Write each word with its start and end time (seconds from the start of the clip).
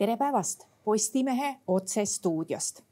tere 0.00 0.16
päevast 0.16 0.64
Postimehe 0.84 1.56
otsestuudiost. 1.68 2.82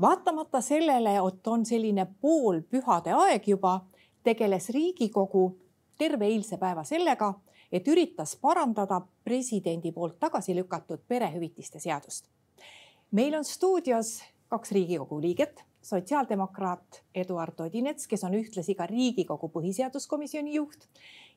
vaatamata 0.00 0.60
sellele, 0.60 1.10
et 1.28 1.46
on 1.46 1.66
selline 1.66 2.06
poolpühade 2.20 3.12
aeg 3.14 3.46
juba, 3.48 3.86
tegeles 4.22 4.68
Riigikogu 4.74 5.58
terve 5.98 6.26
eilse 6.26 6.58
päeva 6.58 6.82
sellega, 6.84 7.28
et 7.72 7.88
üritas 7.88 8.34
parandada 8.36 9.00
presidendi 9.24 9.92
poolt 9.92 10.18
tagasi 10.18 10.56
lükatud 10.56 10.98
perehüvitiste 11.08 11.78
seadust. 11.78 12.26
meil 13.10 13.34
on 13.34 13.44
stuudios 13.44 14.22
kaks 14.48 14.72
Riigikogu 14.72 15.20
liiget, 15.20 15.64
sotsiaaldemokraat 15.82 17.04
Eduard 17.14 17.60
Odinets, 17.60 18.06
kes 18.06 18.24
on 18.24 18.34
ühtlasi 18.34 18.74
ka 18.74 18.86
Riigikogu 18.86 19.48
põhiseaduskomisjoni 19.48 20.54
juht 20.54 20.88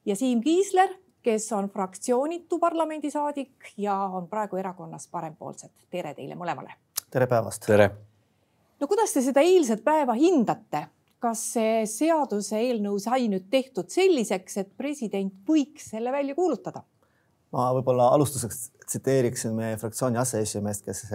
ja 0.05 0.15
Siim 0.15 0.41
Kiisler, 0.41 0.97
kes 1.21 1.51
on 1.53 1.69
fraktsioonitu 1.69 2.59
parlamendisaadik 2.59 3.73
ja 3.77 3.95
on 3.95 4.27
praegu 4.27 4.57
erakonnas 4.57 5.07
Parempoolsed. 5.07 5.69
tere 5.89 6.13
teile 6.13 6.35
mõlemale. 6.35 6.73
tere 7.11 7.27
päevast. 7.27 7.65
tere. 7.65 7.89
no 8.79 8.87
kuidas 8.87 9.13
te 9.13 9.21
seda 9.21 9.41
eilset 9.41 9.83
päeva 9.83 10.13
hindate? 10.13 10.87
kas 11.21 11.41
see 11.53 11.85
seaduseelnõu 11.85 12.97
sai 12.99 13.27
nüüd 13.29 13.45
tehtud 13.53 13.89
selliseks, 13.93 14.57
et 14.57 14.71
president 14.77 15.33
võiks 15.47 15.91
selle 15.93 16.11
välja 16.11 16.35
kuulutada? 16.35 16.83
ma 17.51 17.69
võib-olla 17.75 18.09
alustuseks 18.15 18.71
tsiteeriksin 18.87 19.53
meie 19.55 19.77
fraktsiooni 19.77 20.17
aseesimeest, 20.17 20.85
kes 20.85 21.05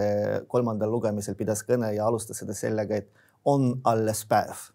kolmandal 0.47 0.91
lugemisel 0.91 1.35
pidas 1.35 1.63
kõne 1.67 1.91
ja 1.95 2.07
alustas 2.07 2.39
seda 2.39 2.53
sellega, 2.53 3.03
et 3.03 3.11
on 3.45 3.73
alles 3.83 4.23
päev 4.25 4.69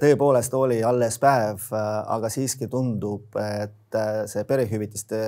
tõepoolest 0.00 0.54
oli 0.56 0.80
alles 0.84 1.18
päev, 1.20 1.66
aga 1.72 2.30
siiski 2.32 2.68
tundub, 2.72 3.34
et 3.36 3.98
äh, 3.98 4.22
see 4.30 4.44
perehüvitiste 4.48 5.22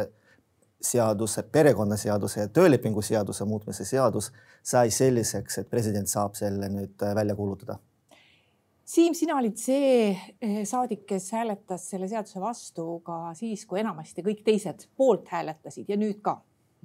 seaduse, 0.84 1.42
perekonnaseaduse 1.52 2.40
ja 2.40 2.48
töölepingu 2.52 3.02
seaduse 3.02 3.44
muutmise 3.48 3.84
seadus 3.88 4.30
sai 4.62 4.90
selliseks, 4.92 5.58
et 5.60 5.68
president 5.70 6.08
saab 6.08 6.36
selle 6.38 6.68
nüüd 6.72 7.04
äh, 7.04 7.14
välja 7.16 7.36
kuulutada. 7.36 7.78
Siim, 8.84 9.14
sina 9.16 9.38
olid 9.40 9.56
see 9.60 10.10
äh, 10.12 10.58
saadik, 10.68 11.06
kes 11.08 11.30
hääletas 11.36 11.88
selle 11.92 12.08
seaduse 12.08 12.40
vastu 12.40 12.98
ka 13.04 13.34
siis, 13.36 13.64
kui 13.68 13.80
enamasti 13.84 14.24
kõik 14.24 14.44
teised 14.44 14.88
poolt 14.96 15.28
hääletasid 15.32 15.88
ja 15.88 16.00
nüüd 16.00 16.20
ka. 16.24 16.38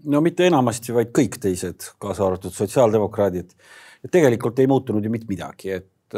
no 0.04 0.22
mitte 0.24 0.48
enamasti, 0.48 0.96
vaid 0.96 1.12
kõik 1.16 1.40
teised, 1.44 1.92
kaasa 2.00 2.28
arvatud 2.28 2.56
sotsiaaldemokraadid. 2.56 3.52
tegelikult 4.12 4.60
ei 4.60 4.68
muutunud 4.68 5.04
ju 5.04 5.12
mitte 5.12 5.28
midagi, 5.28 5.76
et 5.80 6.16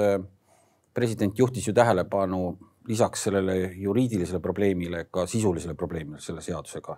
president 0.93 1.39
juhtis 1.39 1.67
ju 1.67 1.73
tähelepanu 1.73 2.57
lisaks 2.87 3.23
sellele 3.23 3.55
juriidilisele 3.75 4.39
probleemile 4.39 5.05
ka 5.11 5.25
sisulisele 5.25 5.73
probleemile 5.73 6.19
selle 6.19 6.41
seadusega. 6.41 6.97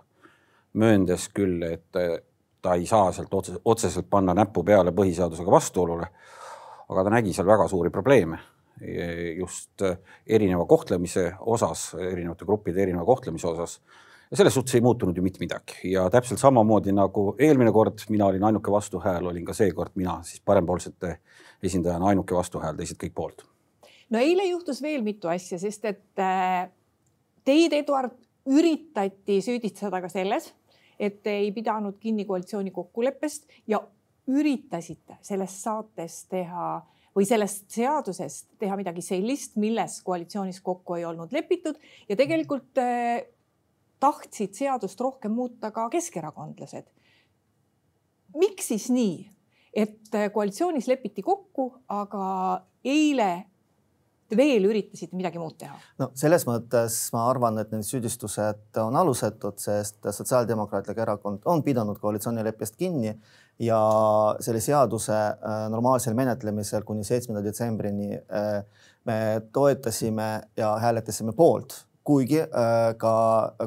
mööndes 0.74 1.28
küll, 1.30 1.62
et 1.62 1.92
ta 2.62 2.74
ei 2.74 2.86
saa 2.86 3.12
sealt 3.12 3.34
otse, 3.34 3.52
otseselt 3.64 4.08
panna 4.10 4.34
näppu 4.34 4.64
peale 4.64 4.90
põhiseadusega 4.90 5.50
vastuolule. 5.50 6.06
aga 6.88 7.04
ta 7.04 7.10
nägi 7.10 7.32
seal 7.32 7.46
väga 7.46 7.68
suuri 7.68 7.90
probleeme 7.90 8.38
just 9.36 9.82
erineva 10.26 10.66
kohtlemise 10.66 11.32
osas, 11.40 11.94
erinevate 11.94 12.44
gruppide 12.44 12.82
erineva 12.82 13.04
kohtlemise 13.04 13.48
osas. 13.48 13.80
ja 14.30 14.36
selles 14.36 14.54
suhtes 14.54 14.74
ei 14.74 14.80
muutunud 14.80 15.16
ju 15.16 15.22
mitte 15.22 15.38
midagi 15.38 15.92
ja 15.92 16.10
täpselt 16.10 16.40
samamoodi 16.40 16.92
nagu 16.92 17.36
eelmine 17.38 17.72
kord 17.72 18.06
mina 18.08 18.26
olin 18.26 18.44
ainuke 18.44 18.70
vastuhääl, 18.70 19.26
olin 19.26 19.44
ka 19.44 19.52
seekord 19.52 19.92
mina 19.94 20.22
siis 20.22 20.40
parempoolsete 20.40 21.18
esindajana 21.62 22.06
ainuke 22.06 22.34
vastuhääl, 22.34 22.76
teised 22.76 22.98
kõik 22.98 23.14
poolt 23.14 23.53
no 24.14 24.22
eile 24.22 24.46
juhtus 24.46 24.80
veel 24.82 25.02
mitu 25.02 25.30
asja, 25.32 25.58
sest 25.58 25.88
et 25.90 26.22
äh, 26.22 26.68
teid, 27.44 27.74
Eduard, 27.74 28.14
üritati 28.46 29.40
süüdistada 29.42 30.00
ka 30.04 30.10
selles, 30.12 30.52
et 31.00 31.22
te 31.24 31.32
ei 31.42 31.50
pidanud 31.52 31.98
kinni 32.00 32.26
koalitsiooni 32.28 32.70
kokkuleppest 32.74 33.48
ja 33.70 33.80
üritasite 34.30 35.18
sellest 35.24 35.64
saatest 35.64 36.28
teha 36.32 36.68
või 37.14 37.26
sellest 37.28 37.68
seadusest 37.74 38.54
teha 38.58 38.76
midagi 38.78 39.02
sellist, 39.04 39.58
milles 39.60 40.00
koalitsioonis 40.06 40.60
kokku 40.64 40.98
ei 40.98 41.06
olnud 41.06 41.34
lepitud 41.34 41.78
ja 42.08 42.16
tegelikult 42.18 42.80
eh, 42.82 43.26
tahtsid 44.02 44.54
seadust 44.56 45.00
rohkem 45.00 45.34
muuta 45.34 45.70
ka 45.74 45.88
keskerakondlased. 45.92 46.86
miks 48.38 48.68
siis 48.68 48.88
nii, 48.90 49.18
et 49.74 50.16
koalitsioonis 50.34 50.88
lepiti 50.90 51.22
kokku, 51.22 51.68
aga 51.88 52.26
eile 52.84 53.46
veel 54.36 54.66
üritasite 54.68 55.16
midagi 55.16 55.40
muud 55.40 55.56
teha? 55.60 55.76
no 56.00 56.10
selles 56.18 56.46
mõttes 56.48 56.98
ma 57.14 57.24
arvan, 57.30 57.58
et 57.62 57.72
need 57.74 57.86
süüdistused 57.86 58.80
on 58.82 58.98
alusetud, 59.00 59.58
sest 59.62 60.00
Sotsiaaldemokraatlik 60.04 61.00
Erakond 61.06 61.46
on 61.50 61.64
pidanud 61.66 61.98
koalitsioonileppest 62.02 62.76
kinni 62.80 63.14
ja 63.62 63.80
selle 64.42 64.60
seaduse 64.64 65.14
äh, 65.14 65.64
normaalsel 65.70 66.16
menetlemisel 66.18 66.84
kuni 66.86 67.04
seitsmenda 67.06 67.44
detsembrini 67.44 68.12
äh, 68.18 68.60
me 69.04 69.18
toetasime 69.52 70.30
ja 70.56 70.74
hääletasime 70.82 71.32
poolt 71.36 71.84
kuigi 72.04 72.40
äh, 72.42 72.48
ka 73.00 73.12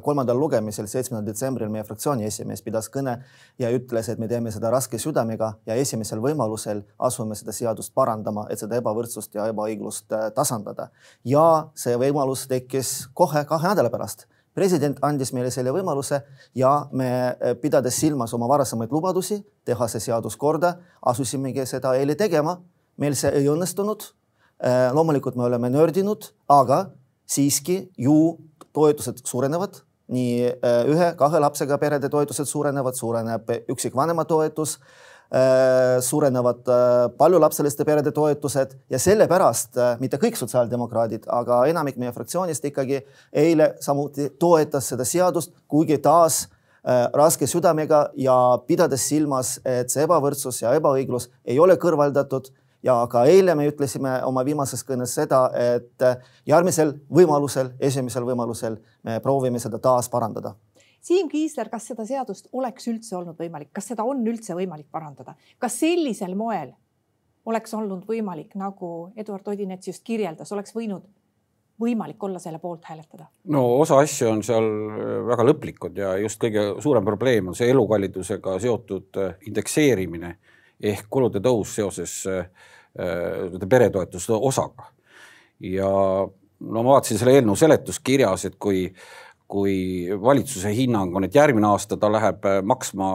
kolmandal 0.05 0.37
lugemisel, 0.37 0.85
seitsmendal 0.89 1.25
detsembril 1.25 1.71
meie 1.73 1.83
fraktsiooni 1.85 2.27
esimees 2.27 2.61
pidas 2.61 2.89
kõne 2.93 3.15
ja 3.59 3.71
ütles, 3.73 4.09
et 4.13 4.19
me 4.21 4.29
teeme 4.29 4.51
seda 4.53 4.69
raske 4.73 4.99
südamega 5.01 5.55
ja 5.65 5.77
esimesel 5.81 6.21
võimalusel 6.21 6.83
asume 7.09 7.35
seda 7.35 7.55
seadust 7.55 7.95
parandama, 7.97 8.45
et 8.53 8.61
seda 8.61 8.77
ebavõrdsust 8.77 9.33
ja 9.35 9.47
ebaõiglust 9.49 10.13
äh, 10.13 10.27
tasandada. 10.37 10.91
ja 11.25 11.69
see 11.75 11.97
võimalus 11.97 12.45
tekkis 12.47 13.07
kohe 13.17 13.43
kahe 13.49 13.73
nädala 13.73 13.89
pärast 13.89 14.27
president 14.57 15.01
andis 15.05 15.33
meile 15.33 15.49
selle 15.53 15.73
võimaluse 15.73 16.21
ja 16.55 16.75
me, 16.91 17.09
äh, 17.09 17.57
pidades 17.61 17.97
silmas 17.97 18.33
oma 18.37 18.49
varasemaid 18.53 18.93
lubadusi 18.93 19.41
teha 19.65 19.89
see 19.89 20.05
seadus 20.11 20.37
korda, 20.37 20.75
asusimegi 21.01 21.65
seda 21.65 21.95
eile 21.97 22.15
tegema. 22.15 22.59
meil 22.97 23.15
see 23.15 23.29
ei 23.29 23.49
õnnestunud. 23.49 24.13
loomulikult 24.93 25.35
me 25.35 25.43
oleme 25.43 25.69
nördinud, 25.69 26.31
aga 26.49 26.89
siiski 27.27 27.81
ju 27.97 28.37
toetused 28.73 29.25
suurenevad, 29.25 29.81
nii 30.13 30.47
äh, 30.47 30.87
ühe-kahe 30.87 31.41
lapsega 31.43 31.77
perede 31.81 32.09
toetused 32.11 32.47
suurenevad, 32.47 32.95
suureneb 32.95 33.49
üksikvanema 33.73 34.23
toetus 34.27 34.77
äh, 34.77 35.97
suurenevad 36.03 36.69
äh, 36.71 37.07
paljulapseliste 37.19 37.85
perede 37.85 38.13
toetused 38.15 38.77
ja 38.89 38.99
sellepärast 39.01 39.79
mitte 39.99 40.19
kõik 40.21 40.39
sotsiaaldemokraadid, 40.39 41.27
aga 41.27 41.65
enamik 41.71 41.99
meie 41.99 42.13
fraktsioonist 42.15 42.69
ikkagi 42.71 43.01
eile 43.33 43.73
samuti 43.83 44.29
toetas 44.39 44.93
seda 44.93 45.07
seadust, 45.07 45.55
kuigi 45.67 45.99
taas 46.03 46.45
raske 46.87 47.43
südamega 47.51 47.97
ja 48.15 48.33
pidades 48.63 49.03
silmas, 49.09 49.57
et 49.67 49.91
see 49.91 50.05
ebavõrdsus 50.05 50.61
ja 50.61 50.71
ebaõiglus 50.77 51.25
ei 51.43 51.57
ole 51.59 51.75
kõrvaldatud 51.75 52.47
ja 52.87 52.95
ka 53.11 53.25
eile 53.27 53.55
me 53.55 53.67
ütlesime 53.67 54.17
oma 54.27 54.43
viimases 54.47 54.83
kõnes 54.87 55.13
seda, 55.17 55.47
et 55.75 56.07
järgmisel 56.47 56.93
võimalusel, 57.13 57.73
esimesel 57.83 58.27
võimalusel 58.27 58.79
me 59.07 59.19
proovime 59.23 59.59
seda 59.63 59.81
taas 59.83 60.09
parandada. 60.13 60.55
Siim 61.07 61.29
Kiisler, 61.31 61.69
kas 61.71 61.85
seda 61.91 62.03
seadust 62.07 62.49
oleks 62.57 62.87
üldse 62.91 63.15
olnud 63.15 63.37
võimalik, 63.39 63.69
kas 63.75 63.91
seda 63.91 64.03
on 64.07 64.25
üldse 64.27 64.55
võimalik 64.57 64.89
parandada, 64.91 65.37
kas 65.61 65.77
sellisel 65.83 66.33
moel 66.35 66.73
oleks 67.47 67.73
olnud 67.77 68.03
võimalik, 68.09 68.57
nagu 68.59 69.13
Eduard 69.15 69.47
Odinets 69.47 69.87
just 69.87 70.03
kirjeldas, 70.07 70.51
oleks 70.51 70.75
võinud 70.75 71.05
võimalik 71.79 72.23
olla 72.25 72.41
selle 72.43 72.59
poolt 72.59 72.87
hääletada? 72.89 73.29
no 73.53 73.61
osa 73.83 74.01
asju 74.01 74.31
on 74.31 74.41
seal 74.43 74.67
väga 75.27 75.45
lõplikud 75.45 75.99
ja 76.01 76.15
just 76.17 76.41
kõige 76.41 76.71
suurem 76.81 77.05
probleem 77.05 77.51
on 77.51 77.55
see 77.55 77.69
elukallidusega 77.69 78.57
seotud 78.63 79.21
indekseerimine 79.47 80.33
ehk 80.81 81.05
kulude 81.13 81.39
tõus 81.45 81.75
seoses 81.77 82.23
äh, 82.27 82.49
Äh, 82.49 82.76
peretoetuste 83.69 84.33
osaga. 84.33 84.91
ja 85.59 85.89
no 86.59 86.83
ma 86.83 86.95
vaatasin 86.95 87.19
selle 87.19 87.37
eelnõu 87.37 87.55
seletuskirjas, 87.57 88.45
et 88.49 88.57
kui, 88.61 88.83
kui 89.49 89.77
valitsuse 90.21 90.71
hinnang 90.73 91.15
on, 91.17 91.25
et 91.25 91.35
järgmine 91.35 91.69
aasta 91.69 91.97
ta 91.97 92.09
läheb 92.11 92.45
äh, 92.45 92.59
maksma 92.65 93.11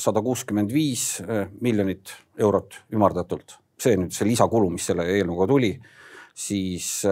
sada 0.00 0.22
kuuskümmend 0.24 0.72
viis 0.72 1.20
äh, 1.24 1.48
miljonit 1.60 2.14
eurot 2.38 2.82
ümardatult, 2.92 3.58
see 3.80 3.98
nüüd 4.00 4.14
see 4.16 4.28
lisakulu, 4.30 4.70
mis 4.72 4.88
selle 4.88 5.08
eelnõuga 5.16 5.48
tuli, 5.50 5.74
siis 6.32 7.02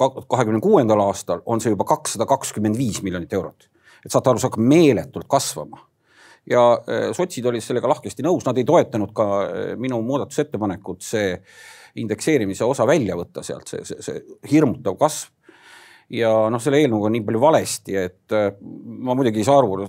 kahekümne 0.00 0.62
kuuendal 0.64 1.02
aastal 1.04 1.42
on 1.44 1.60
see 1.60 1.74
juba 1.74 1.84
kakssada 1.84 2.24
kakskümmend 2.28 2.78
viis 2.80 3.02
miljonit 3.04 3.32
eurot. 3.36 3.68
et 4.04 4.12
saate 4.12 4.30
aru, 4.30 4.40
see 4.40 4.48
hakkab 4.48 4.64
meeletult 4.64 5.28
kasvama 5.28 5.82
ja 6.48 6.62
äh, 6.78 7.10
sotsid 7.16 7.46
olid 7.46 7.64
sellega 7.64 7.90
lahkesti 7.90 8.24
nõus, 8.24 8.46
nad 8.46 8.58
ei 8.58 8.66
toetanud 8.68 9.12
ka 9.16 9.28
äh, 9.42 9.74
minu 9.80 10.00
muudatusettepanekut 10.06 11.04
see 11.04 11.34
indekseerimise 12.00 12.64
osa 12.64 12.86
välja 12.88 13.16
võtta 13.18 13.44
sealt, 13.44 13.68
see, 13.68 13.84
see, 13.84 14.02
see 14.04 14.52
hirmutav 14.52 14.96
kasv. 15.00 15.32
ja 16.14 16.30
noh, 16.50 16.62
selle 16.62 16.80
eelnõuga 16.82 17.10
on 17.10 17.16
nii 17.18 17.24
palju 17.26 17.42
valesti, 17.42 17.96
et 17.98 18.36
äh, 18.36 18.52
ma 18.60 19.16
muidugi 19.18 19.42
ei 19.42 19.48
saa 19.48 19.58
aru, 19.60 19.88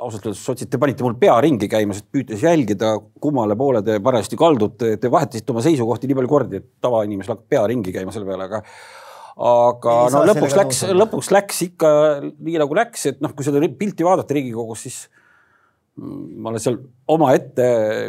ausalt 0.00 0.26
öeldes 0.28 0.42
sotsid, 0.46 0.70
te 0.70 0.78
panite 0.80 1.04
mul 1.04 1.16
pea 1.20 1.34
ringi 1.42 1.68
käima, 1.70 1.94
sest 1.96 2.06
püüdes 2.14 2.42
jälgida, 2.44 2.94
kummale 3.22 3.56
poole 3.58 3.82
te 3.84 3.98
parajasti 4.02 4.38
kaldute, 4.38 4.94
te 5.02 5.10
vahetasite 5.10 5.52
oma 5.52 5.64
seisukohti 5.64 6.08
nii 6.08 6.18
palju 6.20 6.30
kordi, 6.30 6.60
et 6.60 6.68
tavainimesel 6.82 7.34
hakkab 7.34 7.48
pea 7.50 7.64
ringi 7.72 7.94
käima 7.94 8.14
selle 8.14 8.28
peale, 8.28 8.46
aga 8.46 8.62
aga 9.40 9.96
ei 10.04 10.14
no 10.14 10.22
lõpuks 10.28 10.56
läks, 10.58 10.82
lõpuks 10.92 11.30
läks 11.32 11.62
ikka 11.66 11.90
nii 12.28 12.60
nagu 12.60 12.76
läks, 12.76 13.06
et 13.10 13.20
noh, 13.24 13.32
kui 13.34 13.46
seda 13.46 13.62
pilti 13.78 14.06
vaadata 14.06 14.36
Riigikogus, 14.36 14.84
siis 14.86 15.00
ma 16.00 16.50
olen 16.50 16.62
seal 16.62 16.78
omaette 17.10 17.66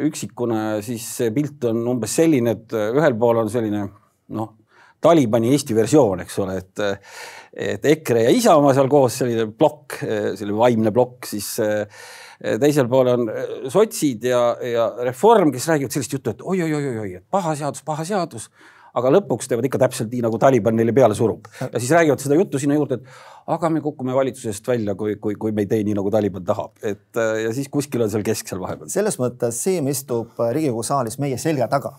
üksikuna, 0.08 0.80
siis 0.86 1.06
see 1.18 1.32
pilt 1.36 1.66
on 1.70 1.82
umbes 1.96 2.14
selline, 2.22 2.56
et 2.56 2.76
ühel 2.78 3.16
pool 3.20 3.42
on 3.44 3.52
selline 3.52 3.86
noh, 4.38 4.58
Talibani 5.02 5.50
Eesti 5.56 5.74
versioon, 5.76 6.22
eks 6.22 6.36
ole, 6.44 6.58
et 6.62 6.84
et 7.52 7.86
EKRE 7.90 8.22
ja 8.28 8.32
Isamaa 8.32 8.72
seal 8.78 8.88
koos, 8.88 9.18
selline 9.20 9.50
plokk, 9.58 9.98
selline 10.00 10.56
vaimne 10.56 10.94
plokk, 10.96 11.26
siis 11.28 11.50
teisel 12.40 12.88
pool 12.90 13.10
on 13.12 13.26
sotsid 13.70 14.24
ja, 14.30 14.44
ja 14.64 14.86
Reform, 15.04 15.52
kes 15.52 15.68
räägivad 15.74 15.98
sellist 15.98 16.16
juttu, 16.16 16.32
et 16.32 16.46
oi-oi-oi-oi, 16.46 17.10
et 17.20 17.26
paha 17.34 17.58
seadus, 17.60 17.84
paha 17.86 18.06
seadus 18.08 18.48
aga 18.98 19.14
lõpuks 19.18 19.50
teevad 19.50 19.68
ikka 19.68 19.82
täpselt 19.86 20.12
nii, 20.12 20.24
nagu 20.26 20.40
Taliban 20.42 20.76
neile 20.78 20.96
peale 20.96 21.18
surub. 21.18 21.48
ja 21.62 21.80
siis 21.80 21.92
räägivad 21.96 22.24
seda 22.24 22.38
juttu 22.40 22.60
sinna 22.60 22.76
juurde, 22.76 23.00
et 23.02 23.52
aga 23.56 23.70
me 23.70 23.82
kukume 23.82 24.16
valitsusest 24.16 24.68
välja, 24.68 24.96
kui, 24.96 25.16
kui, 25.22 25.36
kui 25.36 25.56
me 25.56 25.66
ei 25.66 25.72
tee 25.72 25.84
nii, 25.88 25.98
nagu 25.98 26.12
Taliban 26.14 26.46
tahab, 26.46 26.76
et 26.84 27.22
ja 27.46 27.52
siis 27.56 27.70
kuskil 27.72 28.04
on 28.04 28.12
seal 28.14 28.26
kesk 28.28 28.52
seal 28.52 28.62
vahepeal. 28.64 28.92
selles 28.92 29.20
mõttes 29.22 29.64
Siim 29.64 29.92
istub 29.92 30.40
Riigikogu 30.40 30.84
saalis 30.86 31.20
meie 31.22 31.38
selja 31.42 31.70
taga 31.72 31.96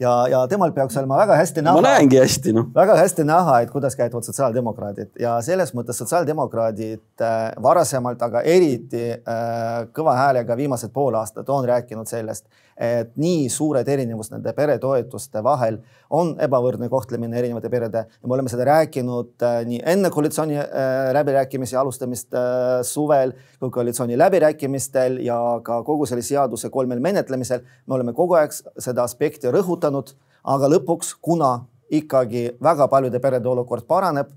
ja, 0.00 0.12
ja 0.30 0.42
temal 0.50 0.72
peaks 0.74 0.96
olema 0.96 1.18
väga 1.18 1.36
hästi 1.38 1.62
näha. 1.62 1.76
ma 1.76 1.84
näengi 1.86 2.18
hästi, 2.18 2.52
noh. 2.56 2.66
väga 2.74 2.96
hästi 2.98 3.24
näha, 3.28 3.60
et 3.62 3.70
kuidas 3.70 3.96
käituvad 3.96 4.26
sotsiaaldemokraadid 4.26 5.20
ja 5.20 5.36
selles 5.44 5.74
mõttes 5.76 5.98
sotsiaaldemokraadid 6.02 7.22
äh, 7.22 7.38
varasemalt, 7.62 8.22
aga 8.22 8.42
eriti 8.42 9.04
äh, 9.14 9.86
kõva 9.94 10.16
häälega 10.18 10.56
viimased 10.58 10.92
pool 10.94 11.14
aastat 11.20 11.50
on 11.50 11.66
rääkinud 11.68 12.10
sellest, 12.10 12.46
et 12.76 13.12
nii 13.20 13.48
suured 13.52 13.88
erinevused 13.88 14.34
nende 14.34 14.52
peretoetuste 14.54 15.42
vahel 15.46 15.78
on 16.14 16.34
ebavõrdne 16.42 16.88
kohtlemine 16.90 17.38
erinevate 17.38 17.70
perede 17.70 18.04
ja 18.08 18.28
me 18.28 18.34
oleme 18.34 18.50
seda 18.50 18.66
rääkinud 18.68 19.44
äh, 19.46 19.60
nii 19.68 19.80
enne 19.94 20.10
koalitsiooni 20.10 20.58
äh, 20.58 20.66
läbirääkimisi 21.14 21.76
alustamist 21.78 22.34
äh, 22.34 22.80
suvel 22.86 23.34
kui 23.60 23.70
koalitsiooni 23.74 24.18
läbirääkimistel 24.18 25.20
ja 25.22 25.38
ka 25.64 25.82
kogu 25.86 26.06
selle 26.10 26.22
seaduse 26.22 26.70
kolmel 26.70 27.00
menetlemisel. 27.00 27.62
me 27.86 27.94
oleme 27.94 28.12
kogu 28.12 28.34
aeg 28.40 28.52
seda 28.78 29.04
aspekti 29.04 29.50
rõhutanud, 29.54 30.14
aga 30.44 30.70
lõpuks, 30.74 31.14
kuna 31.22 31.66
ikkagi 31.90 32.56
väga 32.62 32.88
paljude 32.88 33.20
perede 33.20 33.48
olukord 33.48 33.86
paraneb, 33.86 34.32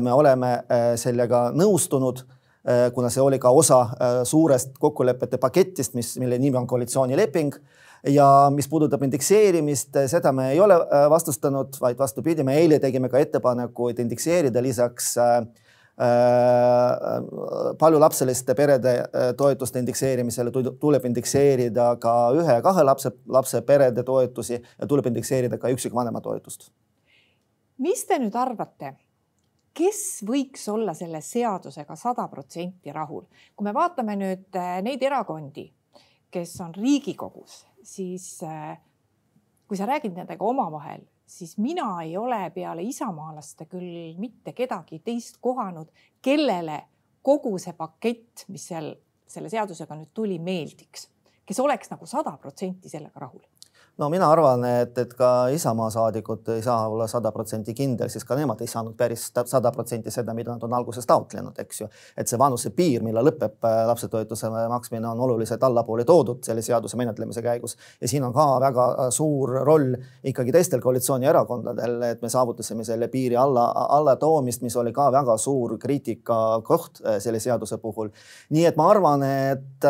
me 0.00 0.12
oleme 0.12 0.50
sellega 1.00 1.48
nõustunud 1.56 2.20
kuna 2.94 3.10
see 3.10 3.22
oli 3.22 3.38
ka 3.38 3.50
osa 3.54 3.80
äh, 3.80 4.20
suurest 4.24 4.78
kokkulepete 4.78 5.38
paketist, 5.38 5.94
mis, 5.94 6.16
mille 6.18 6.38
nimi 6.38 6.56
on 6.56 6.66
koalitsioonileping. 6.66 7.54
ja 8.06 8.52
mis 8.54 8.68
puudutab 8.68 9.02
indekseerimist, 9.02 9.96
seda 10.06 10.30
me 10.32 10.50
ei 10.52 10.60
ole 10.60 10.74
äh, 10.74 11.06
vastustanud, 11.10 11.78
vaid 11.80 11.98
vastupidi, 11.98 12.44
me 12.44 12.54
eile 12.58 12.78
tegime 12.78 13.08
ka 13.08 13.18
ettepaneku, 13.18 13.88
et 13.88 13.98
indekseerida 13.98 14.62
lisaks 14.62 15.14
paljulapseliste 17.78 18.54
perede 18.54 18.90
toetuste 19.36 19.80
indekseerimisele 19.80 20.50
tuleb 20.52 21.06
indekseerida 21.08 21.86
ka 21.96 22.12
ühe 22.36 22.58
ja 22.58 22.60
kahe 22.62 22.84
lapse, 22.84 23.14
lapse 23.32 23.62
perede 23.64 24.04
toetusi 24.04 24.58
ja 24.58 24.86
tuleb 24.86 25.08
indekseerida 25.08 25.56
ka 25.58 25.72
üksikvanema 25.72 26.20
toetust. 26.20 26.68
mis 27.78 28.04
te 28.04 28.18
nüüd 28.20 28.36
arvate, 28.36 28.92
kes 29.76 30.22
võiks 30.26 30.64
olla 30.72 30.94
selle 30.96 31.20
seadusega 31.24 31.96
sada 31.98 32.26
protsenti 32.32 32.92
rahul? 32.92 33.26
kui 33.56 33.66
me 33.66 33.74
vaatame 33.76 34.16
nüüd 34.18 34.56
äh, 34.56 34.78
neid 34.84 35.02
erakondi, 35.04 35.66
kes 36.32 36.54
on 36.64 36.74
Riigikogus, 36.76 37.64
siis 37.84 38.28
äh, 38.46 38.78
kui 39.68 39.78
sa 39.78 39.88
räägid 39.88 40.16
nendega 40.16 40.44
omavahel, 40.44 41.04
siis 41.26 41.56
mina 41.58 41.90
ei 42.04 42.16
ole 42.16 42.40
peale 42.54 42.84
isamaalaste 42.86 43.66
küll 43.70 44.14
mitte 44.20 44.54
kedagi 44.56 45.02
teist 45.04 45.40
kohanud, 45.44 45.90
kellele 46.22 46.82
kogu 47.26 47.56
see 47.58 47.74
pakett, 47.76 48.46
mis 48.48 48.68
seal 48.70 48.94
selle 49.26 49.50
seadusega 49.50 49.98
nüüd 49.98 50.12
tuli, 50.14 50.38
meeldiks, 50.38 51.08
kes 51.46 51.60
oleks 51.60 51.90
nagu 51.90 52.06
sada 52.06 52.36
protsenti 52.40 52.88
sellega 52.88 53.26
rahul 53.26 53.42
no 53.98 54.08
mina 54.12 54.26
arvan, 54.28 54.64
et, 54.68 54.98
et 54.98 55.12
ka 55.16 55.48
Isamaa 55.52 55.88
saadikud 55.92 56.48
ei 56.52 56.62
saa 56.62 56.88
olla 56.88 57.06
sada 57.08 57.30
protsenti 57.32 57.72
kindel, 57.74 58.10
siis 58.12 58.26
ka 58.28 58.36
nemad 58.36 58.60
ei 58.60 58.68
saanud 58.68 58.96
päris 58.96 59.30
sada 59.48 59.72
protsenti 59.72 60.12
seda, 60.12 60.34
mida 60.36 60.52
nad 60.52 60.64
on 60.66 60.74
alguses 60.76 61.08
taotlenud, 61.08 61.56
eks 61.62 61.80
ju. 61.80 61.88
et 62.16 62.28
see 62.28 62.38
vanusepiir, 62.40 63.04
millal 63.06 63.24
lõpeb 63.30 63.64
äh, 63.64 63.78
lapsetoetuse 63.88 64.50
maksmine, 64.72 65.08
on 65.08 65.22
oluliselt 65.28 65.64
allapoole 65.64 66.04
toodud 66.04 66.44
selle 66.44 66.64
seaduse 66.64 66.98
menetlemise 67.00 67.44
käigus 67.44 67.76
ja 68.00 68.08
siin 68.10 68.26
on 68.28 68.36
ka 68.36 68.46
väga 68.66 68.86
äh, 69.06 69.10
suur 69.16 69.54
roll 69.64 69.96
ikkagi 70.28 70.52
teistel 70.52 70.84
koalitsioonierakondadel, 70.84 71.96
et 72.10 72.22
me 72.24 72.32
saavutasime 72.32 72.84
selle 72.84 73.08
piiri 73.12 73.40
alla, 73.40 73.70
alla 73.96 74.16
toomist, 74.20 74.64
mis 74.66 74.76
oli 74.76 74.92
ka 74.92 75.08
väga 75.14 75.38
suur 75.40 75.78
kriitikakoht 75.80 77.00
äh, 77.00 77.20
selle 77.24 77.40
seaduse 77.40 77.80
puhul. 77.80 78.12
nii 78.52 78.68
et 78.68 78.76
ma 78.76 78.90
arvan, 78.92 79.22
et 79.24 79.84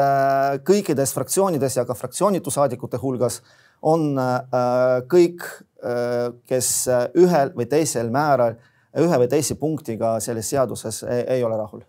kõikides 0.67 1.13
fraktsioonides 1.15 1.81
ja 1.81 1.85
ka 1.89 1.95
fraktsioonitu 1.99 2.53
saadikute 2.55 3.01
hulgas 3.03 3.41
on 3.83 4.15
äh, 4.19 5.03
kõik, 5.11 5.45
äh, 5.85 6.31
kes 6.49 6.71
ühel 7.19 7.53
või 7.57 7.69
teisel 7.71 8.11
määral, 8.15 8.57
ühe 8.97 9.21
või 9.21 9.29
teise 9.29 9.59
punktiga 9.61 10.17
selles 10.25 10.49
seaduses 10.51 11.03
ei, 11.05 11.25
ei 11.37 11.45
ole 11.45 11.59
rahul? 11.61 11.85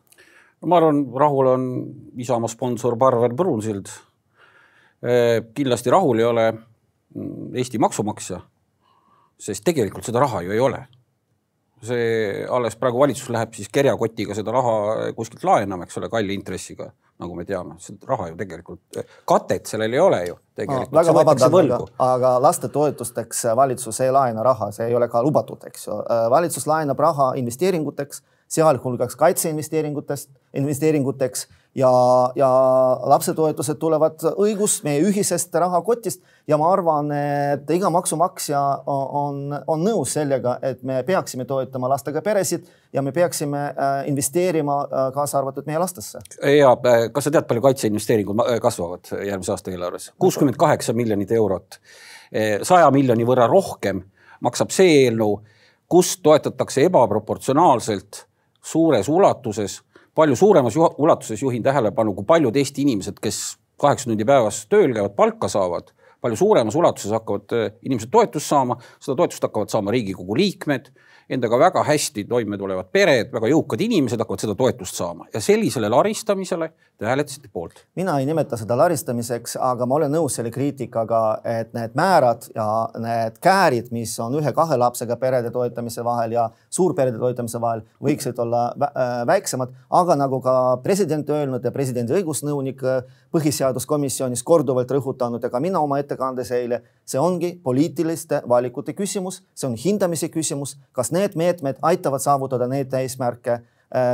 no 0.62 0.70
ma 0.72 0.80
arvan, 0.82 1.04
rahul 1.14 1.52
on 1.54 1.66
Isamaa 2.18 2.50
sponsor 2.52 2.98
Parvel 2.98 3.36
Pruunsild. 3.38 3.92
Äh, 5.06 5.46
kindlasti 5.54 5.94
rahul 5.94 6.20
ei 6.20 6.28
ole 6.28 6.48
Eesti 7.58 7.80
maksumaksja, 7.82 8.40
sest 9.42 9.64
tegelikult 9.66 10.06
seda 10.06 10.22
raha 10.22 10.44
ju 10.46 10.54
ei 10.54 10.60
ole. 10.62 10.84
See 11.86 12.46
alles 12.50 12.78
praegu 12.80 13.00
valitsus 13.00 13.30
läheb 13.34 13.54
siis 13.54 13.70
kerjakotiga 13.74 14.36
seda 14.38 14.54
raha 14.56 15.12
kuskilt 15.18 15.44
laenama, 15.46 15.86
eks 15.86 16.00
ole, 16.02 16.10
kalli 16.10 16.38
intressiga 16.38 16.92
nagu 17.18 17.36
me 17.36 17.46
teame, 17.46 17.78
raha 18.08 18.30
ju 18.30 18.36
tegelikult, 18.38 19.00
katet 19.30 19.70
sellel 19.70 19.94
ei 19.94 20.02
ole 20.02 20.20
ju 20.28 20.36
tegelikult. 20.58 20.94
Väga 20.94 21.16
vabandan, 21.18 21.56
aga, 21.58 21.80
aga 22.06 22.34
lastetoetusteks 22.46 23.44
valitsus 23.58 24.02
ei 24.06 24.12
laena 24.14 24.44
raha, 24.46 24.70
see 24.76 24.90
ei 24.90 24.98
ole 24.98 25.10
ka 25.10 25.24
lubatud, 25.26 25.64
eks 25.70 25.88
ju. 25.88 25.98
valitsus 26.34 26.68
laenab 26.70 27.02
raha 27.02 27.32
investeeringuteks, 27.42 28.22
sealhulgas 28.54 29.18
kaitseinvesteeringutest, 29.20 30.30
investeeringuteks 30.62 31.48
ja, 31.78 31.92
ja 32.36 32.50
lapsetoetused 33.06 33.78
tulevad 33.80 34.24
õigus 34.34 34.80
meie 34.86 35.02
ühisest 35.06 35.54
rahakotist 35.54 36.24
ja 36.50 36.58
ma 36.58 36.72
arvan, 36.74 37.12
et 37.14 37.70
iga 37.76 37.92
maksumaksja 37.94 38.62
on, 38.88 39.54
on 39.68 39.86
nõus 39.86 40.16
sellega, 40.18 40.58
et 40.66 40.82
me 40.88 41.04
peaksime 41.08 41.46
toetama 41.46 41.90
lastega 41.92 42.24
peresid 42.26 42.66
ja 42.94 43.04
me 43.06 43.14
peaksime 43.14 43.64
äh, 43.70 43.96
investeerima 44.10 44.80
äh, 44.84 45.08
kaasa 45.14 45.40
arvatud 45.42 45.70
meie 45.70 45.80
lastesse. 45.80 46.22
ja 46.58 46.74
äh, 46.74 47.08
kas 47.14 47.30
sa 47.30 47.34
tead, 47.34 47.48
palju 47.50 47.66
kaitseinvesteeringud 47.70 48.46
kasvavad 48.62 49.14
järgmise 49.14 49.54
aasta 49.54 49.74
eelarves? 49.74 50.12
kuuskümmend 50.20 50.58
kaheksa 50.58 50.98
miljonit 50.98 51.32
eurot, 51.32 51.80
saja 52.68 52.90
miljoni 52.92 53.26
võrra 53.26 53.46
rohkem 53.48 54.02
maksab 54.44 54.74
see 54.74 55.04
eelnõu, 55.04 55.40
kus 55.88 56.18
toetatakse 56.24 56.84
ebaproportsionaalselt 56.90 58.26
suures 58.68 59.08
ulatuses 59.10 59.80
palju 60.18 60.36
suuremas 60.36 60.76
ulatuses 60.78 61.42
juhin 61.42 61.64
tähelepanu, 61.64 62.16
kui 62.18 62.26
paljud 62.26 62.56
Eesti 62.58 62.82
inimesed, 62.88 63.20
kes 63.22 63.58
kaheksa 63.82 64.10
tundi 64.10 64.26
päevas 64.26 64.64
tööl 64.72 64.96
käivad, 64.96 65.14
palka 65.18 65.50
saavad, 65.52 65.92
palju 66.24 66.40
suuremas 66.40 66.76
ulatuses 66.76 67.14
hakkavad 67.14 67.54
äh, 67.54 67.68
inimesed 67.86 68.10
toetust 68.14 68.50
saama, 68.50 68.80
seda 68.98 69.18
toetust 69.20 69.46
hakkavad 69.46 69.74
saama 69.74 69.94
Riigikogu 69.94 70.38
liikmed 70.40 70.90
endaga 71.30 71.60
väga 71.60 71.84
hästi 71.84 72.24
toime 72.30 72.58
tulevad 72.58 72.88
pered, 72.92 73.32
väga 73.34 73.50
jõukad 73.52 73.82
inimesed 73.84 74.20
hakkavad 74.22 74.44
seda 74.46 74.56
toetust 74.56 74.96
saama 74.96 75.28
ja 75.34 75.42
sellisele 75.44 75.90
laristamisele 75.92 76.72
te 76.98 77.06
hääletasite 77.06 77.50
poolt. 77.54 77.74
mina 77.96 78.20
ei 78.20 78.26
nimeta 78.26 78.58
seda 78.58 78.78
laristamiseks, 78.78 79.58
aga 79.62 79.86
ma 79.86 79.96
olen 79.96 80.12
nõus 80.12 80.38
selle 80.40 80.52
kriitikaga, 80.52 81.22
et 81.46 81.74
need 81.78 81.94
määrad 82.00 82.48
ja 82.56 82.68
need 83.04 83.38
käärid, 83.44 83.92
mis 83.92 84.16
on 84.24 84.40
ühe-kahe 84.40 84.78
lapsega 84.78 85.18
perede 85.22 85.52
toetamise 85.52 86.04
vahel 86.04 86.32
ja 86.38 86.48
suurperede 86.70 87.20
toetamise 87.20 87.62
vahel, 87.62 87.84
võiksid 88.04 88.40
olla 88.42 88.64
äh, 88.72 89.14
väiksemad, 89.28 89.76
aga 89.90 90.16
nagu 90.18 90.42
ka 90.42 90.56
president 90.84 91.30
öelnud 91.30 91.66
ja 91.66 91.72
presidendi 91.76 92.18
õigusnõunik 92.18 92.82
äh, 92.88 93.04
põhiseaduskomisjonis 93.36 94.44
korduvalt 94.44 94.92
rõhutanud 94.92 95.44
ja 95.44 95.52
ka 95.54 95.60
mina 95.60 95.84
oma 95.84 96.00
ettekandes 96.02 96.52
eile, 96.56 96.82
see 97.06 97.20
ongi 97.22 97.54
poliitiliste 97.64 98.42
valikute 98.50 98.96
küsimus, 98.98 99.44
see 99.54 99.70
on 99.70 99.78
hindamise 99.78 100.32
küsimus, 100.34 100.78
kas 100.96 101.12
need 101.18 101.36
meetmed 101.40 101.82
aitavad 101.92 102.24
saavutada 102.24 102.68
neid 102.72 102.94
eesmärke 103.02 103.60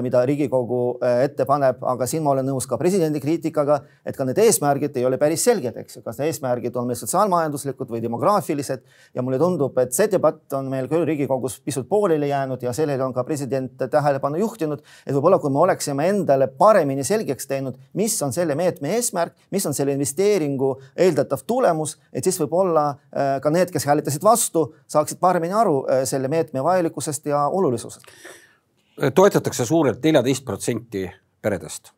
mida 0.06 0.22
Riigikogu 0.26 0.80
äh, 1.02 1.24
ette 1.26 1.48
paneb, 1.50 1.80
aga 1.90 2.06
siin 2.10 2.22
ma 2.24 2.34
olen 2.36 2.46
nõus 2.46 2.68
ka 2.70 2.78
presidendi 2.78 3.18
kriitikaga, 3.22 3.80
et 4.06 4.18
ka 4.18 4.26
need 4.28 4.38
eesmärgid 4.44 5.00
ei 5.00 5.06
ole 5.08 5.18
päris 5.18 5.46
selged, 5.48 5.80
eks 5.82 5.98
ju, 5.98 6.04
kas 6.06 6.20
eesmärgid 6.22 6.76
on 6.78 6.86
meil 6.90 7.00
sotsiaalmajanduslikud 7.00 7.90
või 7.90 8.04
demograafilised? 8.04 8.84
Ja 9.18 9.24
mulle 9.26 9.40
tundub, 9.42 9.78
et 9.82 9.96
see 9.98 10.12
debatt 10.12 10.54
on 10.54 10.70
meil 10.70 10.90
küll 10.92 11.08
Riigikogus 11.10 11.58
pisut 11.66 11.88
pooleli 11.90 12.30
jäänud 12.30 12.62
ja 12.62 12.74
sellele 12.74 13.02
on 13.06 13.16
ka 13.16 13.26
president 13.26 13.82
tähelepanu 13.82 14.44
juhtinud, 14.44 14.84
et 15.08 15.18
võib-olla 15.18 15.42
kui 15.42 15.54
me 15.54 15.64
oleksime 15.66 16.06
endale 16.12 16.52
paremini 16.54 17.06
selgeks 17.08 17.50
teinud, 17.50 17.82
mis 17.98 18.20
on 18.22 18.36
selle 18.36 18.54
meetme 18.60 18.94
eesmärk, 19.00 19.34
mis 19.52 19.66
on 19.66 19.74
selle 19.74 19.98
investeeringu 19.98 20.76
eeldatav 21.08 21.48
tulemus, 21.50 21.98
et 22.14 22.22
siis 22.30 22.38
võib-olla 22.44 22.92
äh, 22.94 23.36
ka 23.42 23.50
need, 23.50 23.74
kes 23.74 23.90
hääletasid 23.90 24.24
vastu, 24.24 24.70
saaksid 24.86 25.18
paremini 25.24 25.58
aru 25.58 25.82
selle 26.06 26.30
meetme 26.30 26.62
vajalikkusest 26.64 27.26
ja 27.34 27.48
olulisusest 27.50 28.06
toetatakse 29.16 29.66
suurelt 29.66 30.04
neljateist 30.04 30.46
protsenti 30.46 31.12
peredest. 31.42 31.92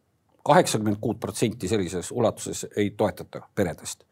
kaheksakümmend 0.45 0.97
kuut 1.01 1.19
protsenti 1.19 1.67
sellises 1.67 2.11
ulatuses 2.11 2.67
ei 2.77 2.89
toetata 2.89 3.41
peredest. 3.55 4.03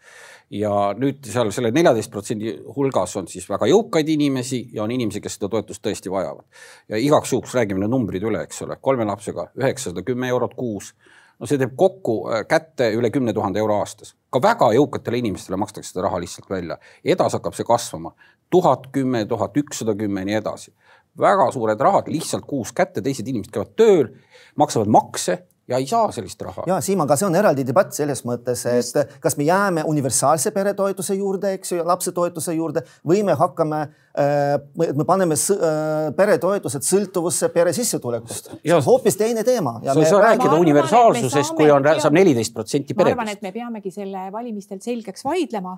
ja 0.49 0.71
nüüd 0.97 1.23
seal 1.25 1.51
selle 1.51 1.71
neljateist 1.71 2.11
protsendi 2.11 2.57
hulgas 2.75 3.15
on 3.17 3.27
siis 3.27 3.49
väga 3.49 3.65
jõukaid 3.69 4.09
inimesi 4.09 4.67
ja 4.73 4.83
on 4.83 4.91
inimesi, 4.91 5.21
kes 5.21 5.37
seda 5.37 5.49
toetust 5.49 5.83
tõesti 5.85 6.11
vajavad. 6.11 6.45
ja 6.89 6.97
igaks 6.97 7.33
juhuks 7.33 7.55
räägime 7.55 7.79
need 7.79 7.93
numbrid 7.93 8.23
üle, 8.23 8.43
eks 8.43 8.61
ole, 8.61 8.77
kolme 8.81 9.05
lapsega 9.05 9.47
üheksasada 9.57 10.03
kümme 10.03 10.27
eurot 10.27 10.55
kuus 10.55 10.93
no 11.39 11.47
see 11.47 11.57
teeb 11.57 11.77
kokku 11.77 12.17
äh, 12.31 12.45
kätte 12.47 12.91
üle 12.95 13.09
kümne 13.11 13.33
tuhande 13.33 13.59
euro 13.59 13.79
aastas. 13.79 14.15
ka 14.29 14.41
väga 14.41 14.73
jõukatele 14.75 15.17
inimestele 15.23 15.57
makstakse 15.57 15.93
seda 15.93 16.07
raha 16.07 16.19
lihtsalt 16.19 16.49
välja. 16.49 16.77
edasi 17.03 17.39
hakkab 17.39 17.55
see 17.55 17.65
kasvama 17.67 18.15
tuhat, 18.53 18.87
kümme, 18.91 19.25
tuhat 19.25 19.57
ükssada 19.57 19.95
kümme 19.97 20.21
ja 20.21 20.25
nii 20.25 20.35
edasi. 20.37 20.73
Väga 21.19 21.49
suured 21.53 21.81
rahad 21.81 22.11
lihtsalt 22.11 22.45
kuus 22.49 22.73
kätte, 22.75 23.01
teised 23.01 23.27
inimesed 23.27 23.53
käivad 23.53 23.73
tööl, 23.77 24.13
maksavad 24.59 24.91
makse 24.91 25.43
ja 25.67 25.77
ei 25.79 25.87
saa 25.87 26.11
sellist 26.11 26.41
raha. 26.41 26.63
ja 26.67 26.79
Siim, 26.83 27.01
aga 27.05 27.15
see 27.19 27.27
on 27.27 27.35
eraldi 27.39 27.63
debatt 27.67 27.95
selles 27.95 28.23
mõttes, 28.27 28.65
et 28.67 28.81
Just. 28.81 28.97
kas 29.23 29.37
me 29.39 29.47
jääme 29.47 29.85
universaalse 29.87 30.51
peretoetuse 30.51 31.15
juurde, 31.15 31.53
eks 31.57 31.71
ju, 31.71 31.85
lapsetoetuse 31.87 32.55
juurde 32.57 32.83
või 33.07 33.21
me 33.23 33.35
hakkame 33.39 33.79
äh,, 33.79 34.57
me 34.75 35.07
paneme 35.07 35.37
äh, 35.37 36.09
peretoetused 36.17 36.83
sõltuvusse 36.87 37.49
pere 37.55 37.73
sissetulekust. 37.75 38.51
see 38.59 38.75
on 38.75 38.83
hoopis 38.83 39.17
teine 39.19 39.45
teema. 39.47 39.77
sa 39.85 39.95
ei 39.99 40.11
saa 40.11 40.21
rääkida 40.27 40.59
universaalsusest, 40.59 41.55
kui 41.55 41.71
on, 41.71 41.87
saab 41.95 42.19
neliteist 42.19 42.53
protsenti 42.53 42.93
peredest. 42.93 43.15
ma 43.15 43.23
arvan, 43.23 43.33
et 43.37 43.41
me 43.41 43.55
peamegi 43.55 43.91
selle 43.91 44.27
valimistel 44.35 44.83
selgeks 44.83 45.23
vaidlema 45.23 45.77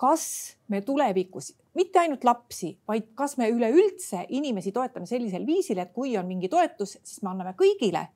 kas 0.00 0.56
me 0.68 0.80
tulevikus 0.80 1.52
mitte 1.74 2.00
ainult 2.00 2.24
lapsi, 2.24 2.72
vaid 2.88 3.12
kas 3.14 3.36
me 3.38 3.50
üleüldse 3.52 4.24
inimesi 4.28 4.72
toetame 4.72 5.06
sellisel 5.06 5.44
viisil, 5.46 5.78
et 5.78 5.92
kui 5.94 6.16
on 6.18 6.26
mingi 6.26 6.48
toetus, 6.50 6.96
siis 7.02 7.22
me 7.22 7.30
anname 7.30 7.54
kõigile 7.58 8.08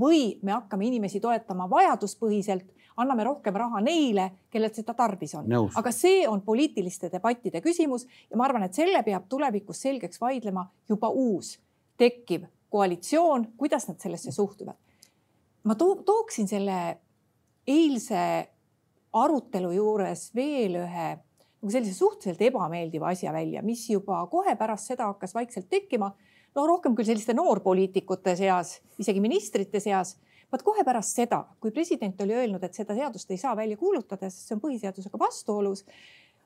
või 0.00 0.38
me 0.42 0.54
hakkame 0.54 0.88
inimesi 0.88 1.20
toetama 1.22 1.68
vajaduspõhiselt, 1.70 2.64
anname 2.96 3.26
rohkem 3.26 3.54
raha 3.58 3.80
neile, 3.82 4.28
kellel 4.50 4.72
seda 4.74 4.94
tarvis 4.94 5.34
on. 5.34 5.50
aga 5.74 5.92
see 5.92 6.24
on 6.30 6.42
poliitiliste 6.46 7.10
debattide 7.12 7.60
küsimus 7.62 8.06
ja 8.30 8.38
ma 8.38 8.46
arvan, 8.48 8.66
et 8.66 8.74
selle 8.74 9.02
peab 9.06 9.28
tulevikus 9.28 9.82
selgeks 9.82 10.20
vaidlema 10.22 10.68
juba 10.88 11.10
uus 11.10 11.58
tekkiv 11.98 12.46
koalitsioon, 12.70 13.52
kuidas 13.56 13.88
nad 13.88 14.00
sellesse 14.02 14.32
suhtuvad. 14.32 14.76
ma 15.64 15.74
to 15.74 15.94
tooksin 16.06 16.48
selle 16.48 16.98
eilse 17.66 18.48
arutelu 19.14 19.70
juures 19.76 20.28
veel 20.34 20.80
ühe 20.82 21.08
nagu 21.64 21.72
sellise 21.72 21.96
suhteliselt 21.96 22.42
ebameeldiva 22.44 23.08
asja 23.08 23.32
välja, 23.32 23.62
mis 23.64 23.86
juba 23.88 24.18
kohe 24.28 24.52
pärast 24.60 24.90
seda 24.90 25.06
hakkas 25.08 25.32
vaikselt 25.34 25.70
tekkima 25.72 26.10
no 26.54 26.66
rohkem 26.68 26.94
küll 26.96 27.08
selliste 27.08 27.34
noorpoliitikute 27.36 28.36
seas, 28.38 28.78
isegi 29.00 29.22
ministrite 29.24 29.80
seas. 29.80 30.16
vaat 30.52 30.62
kohe 30.62 30.84
pärast 30.86 31.16
seda, 31.16 31.40
kui 31.58 31.72
president 31.74 32.20
oli 32.22 32.34
öelnud, 32.36 32.62
et 32.62 32.76
seda 32.76 32.94
seadust 32.94 33.30
ei 33.32 33.40
saa 33.40 33.56
välja 33.56 33.76
kuulutada, 33.76 34.28
sest 34.30 34.46
see 34.46 34.54
on 34.54 34.60
põhiseadusega 34.62 35.18
vastuolus, 35.18 35.82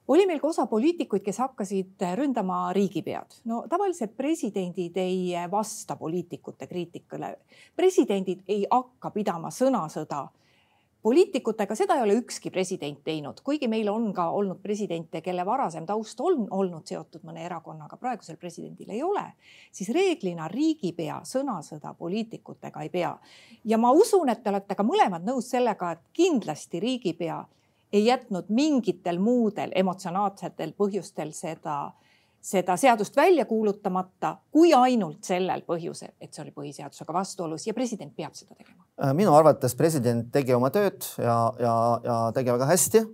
oli 0.09 0.25
meil 0.27 0.39
ka 0.41 0.49
osa 0.49 0.65
poliitikuid, 0.71 1.21
kes 1.27 1.41
hakkasid 1.43 2.07
ründama 2.17 2.71
riigipead. 2.73 3.43
no 3.45 3.65
tavaliselt 3.69 4.17
presidendid 4.17 4.97
ei 4.97 5.35
vasta 5.51 5.97
poliitikute 5.97 6.67
kriitikale. 6.67 7.37
presidendid 7.77 8.47
ei 8.49 8.67
hakka 8.71 9.11
pidama 9.11 9.51
sõnasõda 9.51 10.29
poliitikutega, 11.03 11.75
seda 11.79 11.95
ei 11.97 12.03
ole 12.03 12.17
ükski 12.19 12.51
president 12.51 12.99
teinud, 13.05 13.41
kuigi 13.47 13.69
meil 13.71 13.89
on 13.93 14.09
ka 14.15 14.29
olnud 14.35 14.59
presidente, 14.63 15.21
kelle 15.23 15.45
varasem 15.47 15.87
taust 15.87 16.21
on 16.21 16.47
olnud 16.51 16.87
seotud 16.91 17.23
mõne 17.27 17.45
erakonnaga, 17.47 17.97
praegusel 17.97 18.37
presidendil 18.37 18.91
ei 18.91 19.03
ole, 19.03 19.25
siis 19.73 19.93
reeglina 19.95 20.49
riigipea 20.51 21.21
sõnasõda 21.29 21.95
poliitikutega 21.99 22.83
ei 22.83 22.91
pea. 22.91 23.15
ja 23.65 23.79
ma 23.79 23.93
usun, 23.93 24.29
et 24.29 24.43
te 24.43 24.51
olete 24.51 24.75
ka 24.75 24.83
mõlemad 24.83 25.25
nõus 25.25 25.51
sellega, 25.51 25.93
et 25.93 26.03
kindlasti 26.13 26.81
riigipea 26.81 27.45
ei 27.93 28.07
jätnud 28.07 28.51
mingitel 28.51 29.19
muudel 29.19 29.71
emotsionaalsetel 29.75 30.75
põhjustel 30.77 31.33
seda 31.33 31.93
seda 32.49 32.77
seadust 32.81 33.17
välja 33.17 33.45
kuulutamata, 33.45 34.37
kui 34.53 34.73
ainult 34.75 35.27
sellel 35.29 35.65
põhjusel, 35.69 36.15
et 36.21 36.33
see 36.33 36.45
oli 36.47 36.55
põhiseadusega 36.57 37.15
vastuolus 37.15 37.67
ja 37.69 37.77
president 37.77 38.15
peab 38.17 38.37
seda 38.39 38.55
tegema. 38.55 38.87
Äh, 39.03 39.15
minu 39.17 39.35
arvates 39.37 39.77
president 39.77 40.31
tegi 40.33 40.57
oma 40.57 40.73
tööd 40.75 41.05
ja, 41.21 41.39
ja, 41.61 41.75
ja 42.05 42.21
tegi 42.37 42.55
väga 42.55 42.71
hästi 42.71 43.05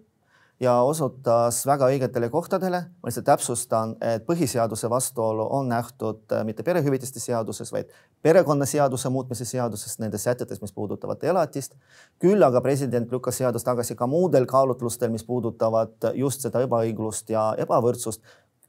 ja 0.63 0.75
osutas 0.87 1.65
väga 1.67 1.89
õigetele 1.91 2.29
kohtadele. 2.31 2.81
ma 3.03 3.11
lihtsalt 3.11 3.27
täpsustan, 3.27 3.97
et 4.01 4.27
põhiseaduse 4.27 4.91
vastuolu 4.91 5.47
on 5.51 5.69
nähtud 5.69 6.33
äh, 6.33 6.45
mitte 6.45 6.63
perehüvitiste 6.63 7.21
seaduses, 7.21 7.73
vaid 7.73 7.91
perekonnaseaduse 8.23 9.11
muutmise 9.11 9.45
seaduses, 9.45 9.99
nendes 9.99 10.25
sätetes, 10.25 10.63
mis 10.63 10.73
puudutavad 10.73 11.25
elatist. 11.25 11.75
küll 12.19 12.43
aga 12.43 12.61
president 12.61 13.11
lükkas 13.13 13.43
seadust 13.43 13.67
tagasi 13.67 13.99
ka 13.99 14.07
muudel 14.07 14.47
kaalutlustel, 14.47 15.11
mis 15.11 15.25
puudutavad 15.25 16.11
just 16.15 16.47
seda 16.47 16.63
ebaõiglust 16.63 17.31
ja 17.31 17.55
ebavõrdsust 17.59 18.23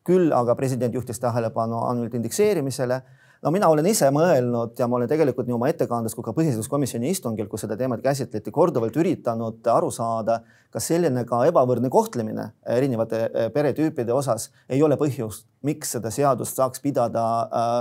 küll 0.05 0.33
aga 0.33 0.55
president 0.55 0.93
juhtis 0.93 1.19
tähelepanu 1.19 1.81
ainult 1.89 2.13
indekseerimisele. 2.13 3.01
No 3.45 3.51
mina 3.53 3.67
olen 3.69 3.85
ise 3.85 4.07
mõelnud 4.13 4.73
ja 4.79 4.87
ma 4.89 4.97
olen 4.97 5.09
tegelikult 5.09 5.45
nii 5.45 5.55
oma 5.55 5.69
ettekandes 5.69 6.15
kui 6.17 6.25
ka 6.25 6.33
põhiseaduskomisjoni 6.33 7.11
istungil, 7.13 7.47
kus 7.51 7.65
seda 7.65 7.77
teemat 7.77 8.01
käsitleti, 8.01 8.53
korduvalt 8.53 8.97
üritanud 8.97 9.69
aru 9.69 9.91
saada, 9.93 10.39
kas 10.73 10.89
selline 10.89 11.21
ka 11.29 11.43
ebavõrdne 11.51 11.91
kohtlemine 11.93 12.47
erinevate 12.75 13.21
eh, 13.27 13.49
peretüüpide 13.53 14.13
osas 14.15 14.49
ei 14.65 14.81
ole 14.83 14.97
põhjus, 14.97 15.43
miks 15.65 15.93
seda 15.95 16.09
seadust 16.13 16.57
saaks 16.57 16.81
pidada 16.81 17.25
äh, 17.45 17.75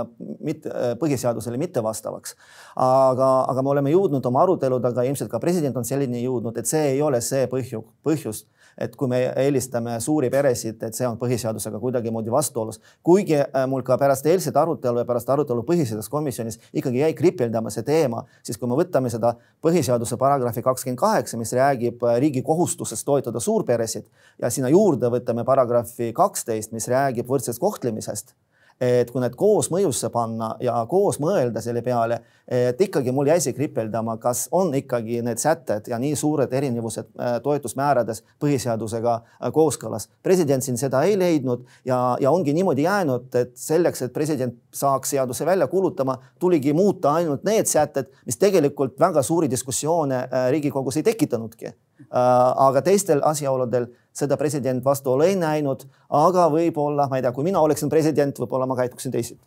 mitte, 0.45 0.69
äh, 0.69 0.93
põhiseadusele 1.01 1.57
mittevastavaks. 1.61 2.37
aga, 2.75 3.29
aga 3.49 3.65
me 3.65 3.73
oleme 3.73 3.93
jõudnud 3.93 4.25
oma 4.29 4.45
aruteludega, 4.45 5.07
ilmselt 5.09 5.33
ka 5.33 5.41
president 5.41 5.77
on 5.77 5.87
selleni 5.87 6.21
jõudnud, 6.23 6.57
et 6.61 6.69
see 6.69 6.93
ei 6.93 7.01
ole 7.01 7.21
see 7.25 7.49
põhju, 7.49 7.81
põhjus 8.05 8.45
et 8.77 8.95
kui 8.95 9.07
me 9.07 9.21
eelistame 9.39 9.95
suuri 10.03 10.29
peresid, 10.31 10.81
et 10.83 10.97
see 10.97 11.07
on 11.07 11.17
põhiseadusega 11.19 11.79
kuidagimoodi 11.79 12.31
vastuolus. 12.31 12.81
kuigi 13.03 13.37
äh, 13.39 13.67
mul 13.67 13.83
ka 13.87 13.97
pärast 13.97 14.25
eilset 14.25 14.57
arutelu 14.57 14.99
ja 14.99 15.05
pärast 15.05 15.29
arutelu 15.29 15.54
põhiseaduskomisjonis 15.63 16.59
ikkagi 16.73 16.99
jäi 16.99 17.13
kripeldama 17.17 17.71
see 17.73 17.85
teema, 17.87 18.25
siis 18.43 18.59
kui 18.59 18.69
me 18.69 18.77
võtame 18.79 19.11
seda 19.13 19.35
põhiseaduse 19.63 20.17
paragrahvi 20.19 20.63
kakskümmend 20.65 20.99
kaheksa, 20.99 21.39
mis 21.39 21.53
räägib 21.55 22.03
äh, 22.03 22.19
riigi 22.23 22.43
kohustusest 22.45 23.05
toetada 23.05 23.39
suurperesid 23.39 24.09
ja 24.41 24.49
sinna 24.49 24.69
juurde 24.73 25.11
võtame 25.13 25.45
paragrahvi 25.47 26.11
kaksteist, 26.15 26.75
mis 26.75 26.89
räägib 26.91 27.29
võrdsest 27.29 27.61
kohtlemisest 27.63 28.35
et 28.81 29.11
kui 29.11 29.21
need 29.23 29.35
koos 29.39 29.69
mõjusse 29.71 30.09
panna 30.11 30.55
ja 30.63 30.75
koos 30.89 31.19
mõelda 31.23 31.61
selle 31.63 31.81
peale, 31.85 32.19
et 32.47 32.81
ikkagi 32.81 33.13
mul 33.15 33.29
jäi 33.31 33.39
see 33.41 33.55
kripeldama, 33.55 34.17
kas 34.21 34.45
on 34.51 34.73
ikkagi 34.75 35.21
need 35.25 35.39
sätted 35.41 35.87
ja 35.87 35.99
nii 36.01 36.15
suured 36.19 36.51
erinevused 36.53 37.07
äh, 37.15 37.37
toetusmäärades 37.43 38.21
põhiseadusega 38.41 39.15
äh, 39.15 39.51
kooskõlas. 39.55 40.09
president 40.23 40.63
siin 40.63 40.77
seda 40.77 41.03
ei 41.07 41.17
leidnud 41.19 41.65
ja, 41.85 42.17
ja 42.19 42.31
ongi 42.31 42.53
niimoodi 42.53 42.85
jäänud, 42.85 43.31
et 43.35 43.55
selleks, 43.57 44.01
et 44.01 44.13
president 44.13 44.59
saaks 44.73 45.15
seaduse 45.15 45.45
välja 45.45 45.67
kuulutama, 45.67 46.19
tuligi 46.39 46.73
muuta 46.73 47.13
ainult 47.13 47.43
need 47.43 47.65
sätted, 47.65 48.11
mis 48.25 48.37
tegelikult 48.37 48.99
väga 48.99 49.23
suuri 49.23 49.49
diskussioone 49.49 50.15
äh, 50.27 50.49
Riigikogus 50.51 50.97
ei 50.97 51.03
tekitanudki. 51.03 51.73
Aga 52.11 52.81
teistel 52.85 53.21
asjaoludel 53.23 53.87
seda 54.15 54.37
president 54.39 54.83
vastuolu 54.83 55.25
ei 55.27 55.35
näinud, 55.39 55.85
aga 56.09 56.47
võib-olla, 56.53 57.09
ma 57.11 57.19
ei 57.19 57.25
tea, 57.25 57.33
kui 57.35 57.43
mina 57.47 57.61
oleksin 57.63 57.91
president, 57.91 58.39
võib-olla 58.39 58.67
ma 58.69 58.77
käituksin 58.79 59.11
teisiti. 59.11 59.43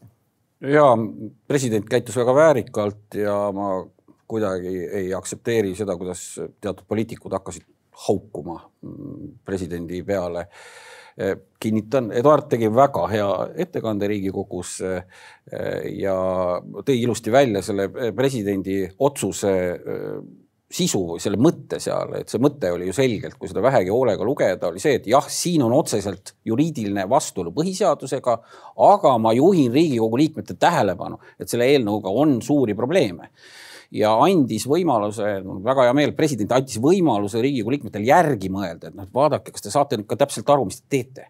ja 0.60 0.84
president 1.46 1.88
käitus 1.88 2.16
väga 2.16 2.34
väärikalt 2.34 3.14
ja 3.14 3.36
ma 3.54 3.84
kuidagi 4.28 4.84
ei 5.00 5.14
aktsepteeri 5.14 5.74
seda, 5.74 5.96
kuidas 5.96 6.22
teatud 6.60 6.84
poliitikud 6.88 7.32
hakkasid 7.32 7.64
haukuma 8.08 8.60
presidendi 9.44 10.02
peale. 10.02 10.48
kinnitan, 11.60 12.12
Eduard 12.14 12.44
tegi 12.46 12.68
väga 12.70 13.06
hea 13.10 13.30
ettekande 13.64 14.06
Riigikogus 14.06 14.76
ja 15.98 16.14
tõi 16.86 16.94
ilusti 17.00 17.32
välja 17.34 17.62
selle 17.62 17.88
presidendi 18.14 18.84
otsuse 18.98 19.54
sisu 20.68 21.00
või 21.14 21.22
selle 21.22 21.38
mõtte 21.40 21.78
seal, 21.80 22.12
et 22.18 22.28
see 22.28 22.40
mõte 22.44 22.68
oli 22.74 22.90
ju 22.90 22.96
selgelt, 22.96 23.38
kui 23.40 23.48
seda 23.48 23.62
vähegi 23.64 23.92
hoolega 23.92 24.24
lugeda, 24.26 24.68
oli 24.68 24.82
see, 24.82 24.98
et 25.00 25.06
jah, 25.08 25.24
siin 25.32 25.64
on 25.64 25.72
otseselt 25.72 26.34
juriidiline 26.48 27.06
vastuolu 27.08 27.54
põhiseadusega, 27.56 28.34
aga 28.88 29.14
ma 29.22 29.32
juhin 29.36 29.72
Riigikogu 29.72 30.20
liikmete 30.20 30.58
tähelepanu, 30.60 31.20
et 31.40 31.48
selle 31.48 31.70
eelnõuga 31.72 32.12
on 32.12 32.42
suuri 32.44 32.76
probleeme 32.76 33.32
ja 33.94 34.10
andis 34.20 34.66
võimaluse, 34.68 35.24
mul 35.44 35.58
on 35.58 35.64
väga 35.64 35.86
hea 35.86 35.94
meel, 35.96 36.12
president 36.16 36.52
andis 36.52 36.76
võimaluse 36.82 37.40
Riigikogu 37.40 37.72
liikmetel 37.72 38.04
järgi 38.04 38.50
mõelda, 38.52 38.90
et 38.90 38.98
noh, 38.98 39.08
vaadake, 39.14 39.54
kas 39.54 39.64
te 39.64 39.72
saate 39.72 39.96
nüüd 39.96 40.08
ka 40.10 40.18
täpselt 40.20 40.50
aru, 40.52 40.66
mis 40.68 40.82
te 40.82 40.88
teete. 40.92 41.28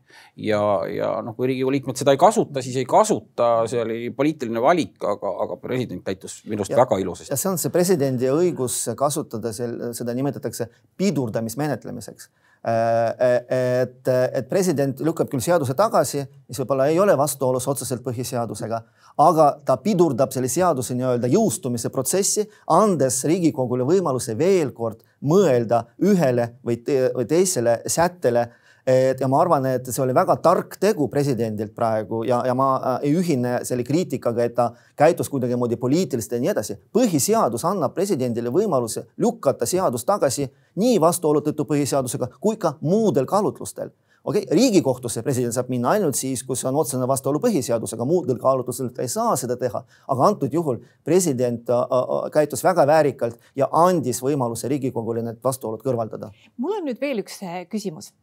ja, 0.49 0.61
ja 0.91 1.13
noh, 1.25 1.37
kui 1.39 1.53
Riigikogu 1.53 1.77
liikmed 1.77 2.01
seda 2.01 2.15
ei 2.17 2.21
kasuta, 2.21 2.63
siis 2.65 2.81
ei 2.81 2.89
kasuta, 2.89 3.53
see 3.71 3.83
oli 3.85 4.01
poliitiline 4.15 4.63
valik, 4.65 4.97
aga, 5.05 5.35
aga 5.47 5.61
president 5.63 6.03
käitus 6.07 6.41
minu 6.47 6.65
arust 6.65 6.75
väga 6.79 6.99
ilusasti. 7.05 7.31
ja 7.33 7.39
see 7.39 7.53
on 7.53 7.63
see 7.63 7.75
presidendi 7.75 8.31
õigus 8.33 8.81
kasutada 8.99 9.55
sel, 9.55 9.79
seda 9.95 10.17
nimetatakse 10.19 10.67
pidurdamismenetlemiseks 10.99 12.31
et, 12.65 14.09
et 14.09 14.49
president 14.51 15.01
lükkab 15.05 15.31
küll 15.31 15.43
seaduse 15.45 15.77
tagasi, 15.79 16.25
mis 16.49 16.59
võib-olla 16.59 16.89
ei 16.91 16.99
ole 17.01 17.15
vastuolus 17.19 17.69
otseselt 17.71 18.03
põhiseadusega, 18.05 18.81
aga 19.23 19.49
ta 19.67 19.79
pidurdab 19.83 20.33
selle 20.35 20.51
seaduse 20.51 20.97
nii-öelda 20.99 21.31
jõustumise 21.31 21.91
protsessi, 21.95 22.47
andes 22.75 23.23
Riigikogule 23.29 23.87
võimaluse 23.87 24.37
veel 24.39 24.73
kord 24.77 25.03
mõelda 25.27 25.85
ühele 26.03 26.55
või, 26.65 26.81
te 26.83 27.09
või 27.15 27.29
teisele 27.31 27.81
sättele 27.87 28.49
et 28.89 29.21
ja 29.21 29.29
ma 29.29 29.43
arvan, 29.43 29.67
et 29.69 29.89
see 29.93 30.01
oli 30.01 30.15
väga 30.17 30.39
tark 30.41 30.79
tegu 30.81 31.11
presidendilt 31.13 31.75
praegu 31.77 32.23
ja, 32.25 32.41
ja 32.49 32.55
ma 32.57 32.69
äh, 32.79 32.95
ei 33.09 33.13
ühine 33.21 33.59
selle 33.69 33.85
kriitikaga, 33.85 34.47
et 34.49 34.57
ta 34.57 34.71
käitus 34.97 35.29
kuidagimoodi 35.29 35.77
poliitiliselt 35.77 36.39
ja 36.39 36.41
nii 36.45 36.53
edasi. 36.55 36.79
põhiseadus 36.97 37.67
annab 37.69 37.95
presidendile 37.95 38.53
võimaluse 38.55 39.05
lükata 39.21 39.69
seadus 39.69 40.09
tagasi 40.09 40.49
nii 40.81 40.97
vastuolu 41.05 41.45
tõttu 41.45 41.69
põhiseadusega 41.69 42.31
kui 42.41 42.57
ka 42.57 42.79
muudel 42.81 43.29
kaalutlustel 43.29 43.93
okei 44.25 44.47
okay,, 44.47 44.57
Riigikohtusse 44.57 45.23
president 45.23 45.53
saab 45.53 45.69
minna 45.69 45.93
ainult 45.93 46.17
siis, 46.17 46.41
kui 46.49 46.57
see 46.57 46.73
on 46.73 46.81
otsene 46.81 47.05
vastuolu 47.09 47.45
põhiseadusega, 47.45 48.09
muudel 48.09 48.41
kaalutlustel 48.41 48.89
ta 48.97 49.05
ei 49.05 49.13
saa 49.13 49.37
seda 49.37 49.61
teha. 49.61 49.85
aga 49.85 50.29
antud 50.33 50.53
juhul 50.55 50.81
president 51.05 51.69
äh, 51.69 51.85
äh, 51.85 52.29
käitus 52.33 52.65
väga 52.65 52.89
väärikalt 52.89 53.37
ja 53.57 53.69
andis 53.85 54.25
võimaluse 54.25 54.73
Riigikogule 54.73 55.23
need 55.29 55.45
vastuolud 55.45 55.85
kõrvaldada. 55.85 56.33
mul 56.57 56.81
on 56.81 56.89
nüüd 56.89 57.05
veel 57.05 57.21
üks 57.27 57.45
küsimus 57.69 58.15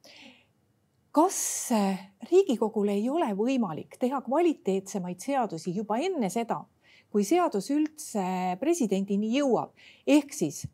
kas 1.15 1.72
äh, 1.72 2.00
Riigikogul 2.31 2.89
ei 2.91 3.05
ole 3.10 3.29
võimalik 3.38 3.95
teha 4.00 4.19
kvaliteetsemaid 4.25 5.22
seadusi 5.24 5.72
juba 5.75 5.98
enne 6.03 6.27
seda, 6.34 6.60
kui 7.07 7.24
seadus 7.24 7.69
üldse 7.72 8.25
presidendini 8.60 9.29
jõuab, 9.38 9.72
ehk 10.03 10.36
siis 10.36 10.65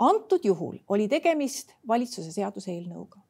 antud 0.00 0.46
juhul 0.48 0.78
oli 0.88 1.08
tegemist 1.12 1.74
valitsuse 1.88 2.32
seaduseelnõuga. 2.32 3.20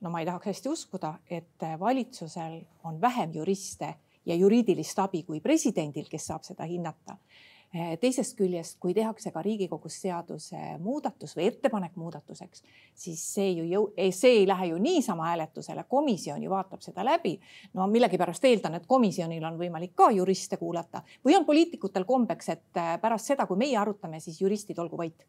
no 0.00 0.10
ma 0.14 0.20
ei 0.22 0.28
tahaks 0.28 0.52
hästi 0.52 0.70
uskuda, 0.70 1.16
et 1.26 1.66
valitsusel 1.80 2.60
on 2.86 3.00
vähem 3.00 3.34
juriste 3.34 3.96
ja 4.24 4.34
juriidilist 4.38 4.98
abi 5.02 5.24
kui 5.26 5.40
presidendil, 5.40 6.06
kes 6.06 6.30
saab 6.30 6.46
seda 6.46 6.68
hinnata 6.70 7.18
teisest 8.00 8.36
küljest, 8.38 8.78
kui 8.80 8.94
tehakse 8.96 9.30
ka 9.32 9.42
Riigikogus 9.44 9.98
seaduse 10.00 10.58
muudatus 10.80 11.34
või 11.36 11.48
ettepanek 11.50 11.96
muudatuseks, 12.00 12.62
siis 12.96 13.24
see 13.34 13.50
ju 13.58 13.66
jõu-, 13.68 14.10
see 14.14 14.40
ei 14.40 14.46
lähe 14.48 14.70
ju 14.70 14.78
niisama 14.82 15.28
hääletusele, 15.28 15.84
komisjon 15.88 16.42
ju 16.42 16.50
vaatab 16.50 16.80
seda 16.84 17.04
läbi. 17.04 17.38
no 17.74 17.86
millegipärast 17.86 18.44
eeldan, 18.44 18.74
et 18.74 18.86
komisjonil 18.86 19.44
on 19.44 19.58
võimalik 19.60 19.94
ka 19.94 20.10
juriste 20.10 20.56
kuulata 20.56 21.02
või 21.24 21.36
on 21.36 21.44
poliitikutel 21.44 22.04
kombeks, 22.04 22.48
et 22.48 22.80
eh, 22.80 22.94
pärast 23.00 23.34
seda, 23.34 23.46
kui 23.46 23.56
meie 23.56 23.76
arutame, 23.76 24.20
siis 24.20 24.40
juristid 24.40 24.78
olgu 24.78 24.96
vait 24.96 25.26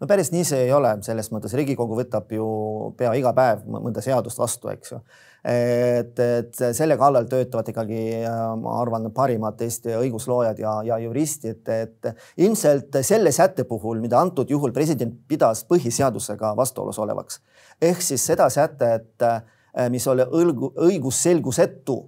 no 0.00 0.06
päris 0.06 0.30
nii 0.32 0.44
see 0.46 0.66
ei 0.66 0.72
ole, 0.74 0.90
selles 1.06 1.30
mõttes 1.34 1.54
Riigikogu 1.58 1.96
võtab 1.98 2.30
ju 2.34 2.46
pea 2.98 3.12
iga 3.18 3.32
päev 3.36 3.64
mõnda 3.70 4.02
seadust 4.04 4.38
vastu, 4.38 4.70
eks 4.72 4.92
ju. 4.94 4.98
et, 5.48 6.18
et 6.24 6.60
selle 6.76 6.98
kallal 7.00 7.28
töötavad 7.30 7.70
ikkagi, 7.72 8.02
ma 8.62 8.76
arvan, 8.82 9.10
parimad 9.14 9.60
Eesti 9.64 9.96
õigusloojad 9.98 10.60
ja, 10.62 10.74
ja 10.86 10.98
juristid, 11.02 11.62
et 11.68 12.10
ilmselt 12.36 13.00
selle 13.06 13.32
sätte 13.34 13.66
puhul, 13.68 14.02
mida 14.04 14.20
antud 14.20 14.50
juhul 14.50 14.74
president 14.76 15.16
pidas 15.28 15.64
põhiseadusega 15.70 16.54
vastuolus 16.58 17.00
olevaks, 17.02 17.42
ehk 17.82 18.04
siis 18.04 18.26
seda 18.30 18.50
sätet, 18.52 19.26
mis 19.90 20.06
oli 20.10 20.24
õigusselgusetu 20.26 21.98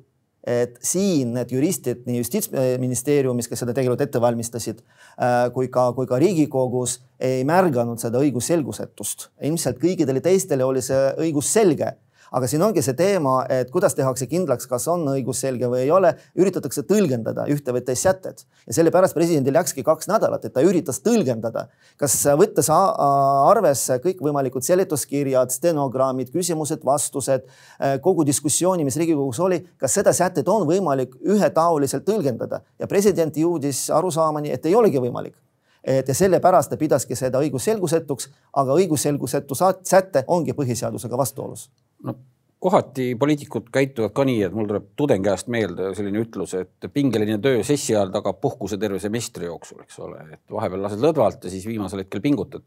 et 0.47 0.79
siin 0.85 1.35
need 1.37 1.53
juristid 1.53 2.07
nii 2.09 2.21
justiitsministeeriumis, 2.21 3.49
kes 3.49 3.61
seda 3.61 3.75
tegelikult 3.77 4.05
ette 4.07 4.21
valmistasid, 4.23 4.81
äh, 5.21 5.49
kui 5.55 5.69
ka, 5.73 5.91
kui 5.97 6.09
ka 6.09 6.21
Riigikogus 6.21 7.01
ei 7.21 7.45
märganud 7.49 8.01
seda 8.01 8.23
õigusselgusetust. 8.23 9.29
ilmselt 9.43 9.81
kõikidele 9.83 10.23
teistele 10.25 10.65
oli 10.65 10.83
see 10.85 11.11
õigusselge 11.27 11.95
aga 12.33 12.49
siin 12.51 12.63
ongi 12.63 12.83
see 12.85 12.95
teema, 12.99 13.41
et 13.51 13.71
kuidas 13.75 13.97
tehakse 13.99 14.29
kindlaks, 14.31 14.69
kas 14.71 14.87
on 14.93 15.07
õigusselge 15.13 15.71
või 15.71 15.85
ei 15.85 15.91
ole, 15.95 16.13
üritatakse 16.39 16.85
tõlgendada 16.89 17.47
ühte 17.51 17.75
või 17.75 17.83
teist 17.87 18.07
sätet 18.07 18.45
ja 18.67 18.77
sellepärast 18.77 19.17
presidendil 19.17 19.55
läkski 19.57 19.85
kaks 19.87 20.09
nädalat, 20.11 20.45
et 20.47 20.55
ta 20.55 20.65
üritas 20.65 21.03
tõlgendada, 21.05 21.67
kas 22.01 22.17
võttes 22.39 22.71
arvesse 22.71 23.99
kõikvõimalikud 24.05 24.65
seletuskirjad, 24.67 25.53
stenogrammid, 25.55 26.31
küsimused-vastused, 26.35 27.47
äh, 27.81 27.99
kogu 28.03 28.25
diskussiooni, 28.27 28.87
mis 28.87 28.99
Riigikogus 29.01 29.41
oli, 29.41 29.61
kas 29.81 29.99
seda 29.99 30.15
sätet 30.17 30.49
on 30.49 30.67
võimalik 30.69 31.17
ühetaoliselt 31.21 32.07
tõlgendada? 32.07 32.63
Ja 32.79 32.87
president 32.91 33.37
jõudis 33.37 33.89
arusaamani, 33.95 34.53
et 34.55 34.67
ei 34.67 34.75
olegi 34.75 35.03
võimalik. 35.03 35.37
Et 35.85 36.09
ja 36.09 36.15
sellepärast 36.15 36.71
ta 36.71 36.77
pidaski 36.77 37.17
seda 37.17 37.41
õigusselgusetuks, 37.41 38.29
aga 38.61 38.77
õigusselgusetu 38.77 39.57
säte 39.57 40.25
ongi 40.29 40.53
põhiseadusega 40.53 41.17
vastuolus. 41.17 41.71
No 42.05 42.15
kohati 42.61 43.15
poliitikud 43.19 43.71
käituvad 43.73 44.13
ka 44.17 44.25
nii, 44.29 44.43
et 44.45 44.57
mul 44.57 44.69
tuleb 44.69 44.91
tudengi 44.99 45.31
ajast 45.33 45.49
meelde 45.53 45.95
selline 45.97 46.21
ütlus, 46.21 46.53
et 46.59 46.91
pingeline 46.93 47.39
töö 47.43 47.63
sessi 47.65 47.95
ajal 47.97 48.13
tagab 48.13 48.41
puhkuse 48.43 48.77
terve 48.81 49.01
semestri 49.01 49.49
jooksul, 49.49 49.81
eks 49.87 50.01
ole, 50.05 50.21
et 50.37 50.43
vahepeal 50.53 50.85
lased 50.85 51.01
lõdvalt 51.01 51.47
ja 51.47 51.53
siis 51.53 51.65
viimasel 51.69 52.05
hetkel 52.05 52.21
pingutad. 52.25 52.67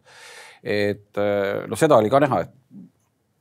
et 0.63 1.19
noh, 1.67 1.77
seda 1.77 1.99
oli 1.99 2.09
ka 2.09 2.23
näha, 2.23 2.41
et 2.45 2.53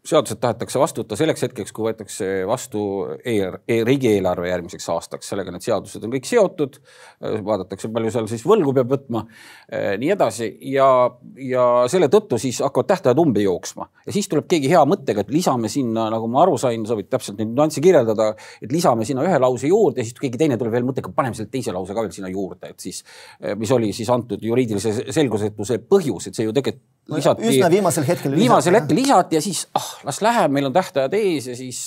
seadused 0.07 0.41
tahetakse 0.43 0.81
vastu 0.83 1.05
võtta 1.05 1.17
selleks 1.19 1.45
hetkeks, 1.47 1.73
kui 1.75 1.87
võetakse 1.87 2.29
vastu 2.49 2.83
eel, 3.29 3.61
e, 3.71 3.79
riigieelarve 3.87 4.49
järgmiseks 4.51 4.89
aastaks, 4.91 5.29
sellega 5.31 5.55
need 5.55 5.63
seadused 5.63 6.03
on 6.03 6.15
kõik 6.17 6.27
seotud. 6.27 6.79
vaadatakse, 7.23 7.87
palju 7.95 8.11
seal 8.11 8.27
siis 8.27 8.43
võlgu 8.47 8.73
peab 8.75 8.91
võtma, 8.91 9.21
e, 9.71 9.97
nii 10.03 10.11
edasi. 10.11 10.49
Ja, 10.73 10.87
ja 11.39 11.67
selle 11.91 12.09
tõttu 12.11 12.39
siis 12.43 12.59
hakkavad 12.65 12.89
tähtajad 12.91 13.21
umbe 13.23 13.45
jooksma. 13.45 13.87
Ja 14.07 14.15
siis 14.17 14.27
tuleb 14.29 14.49
keegi 14.51 14.73
hea 14.73 14.83
mõttega, 14.89 15.23
et 15.23 15.31
lisame 15.31 15.71
sinna, 15.71 16.09
nagu 16.11 16.27
ma 16.27 16.43
aru 16.43 16.59
sain, 16.59 16.83
sa 16.87 16.99
võid 16.99 17.07
täpselt 17.13 17.39
neid 17.39 17.55
nüansse 17.55 17.83
kirjeldada, 17.85 18.33
et 18.63 18.75
lisame 18.75 19.07
sinna 19.07 19.23
ühe 19.23 19.39
lause 19.39 19.71
juurde 19.71 20.03
ja 20.03 20.09
siis 20.09 20.19
keegi 20.19 20.41
teine 20.41 20.59
tuleb 20.59 20.75
veel 20.75 20.89
mõttega, 20.89 21.15
paneme 21.15 21.39
selle 21.39 21.53
teise 21.53 21.75
lause 21.75 21.95
ka 21.95 22.03
veel 22.03 22.15
sinna 22.15 22.33
juurde, 22.33 22.75
et 22.75 22.83
siis, 22.83 23.05
e, 23.39 23.55
mis 23.55 23.71
oli 23.71 23.93
siis 23.95 24.11
antud 24.11 24.43
juriidilise 24.43 25.13
selgusetuse 25.15 25.79
põhjus, 25.87 26.27
et 26.27 26.35
see 26.35 26.49
ju 26.49 26.57
tegelikult 26.59 26.91
lisati. 27.11 27.49
üsna 27.49 27.71
viimasel 27.71 28.07
hetkel. 28.07 28.37
viimasel 28.37 28.79
hetkel 28.79 28.97
lisati 28.97 29.39
ja 29.39 29.43
siis 29.43 29.67
ah, 29.75 29.91
las 30.07 30.23
läheb, 30.23 30.53
meil 30.55 30.71
on 30.71 30.73
tähtajad 30.77 31.15
ees 31.19 31.51
ja 31.51 31.57
siis 31.57 31.83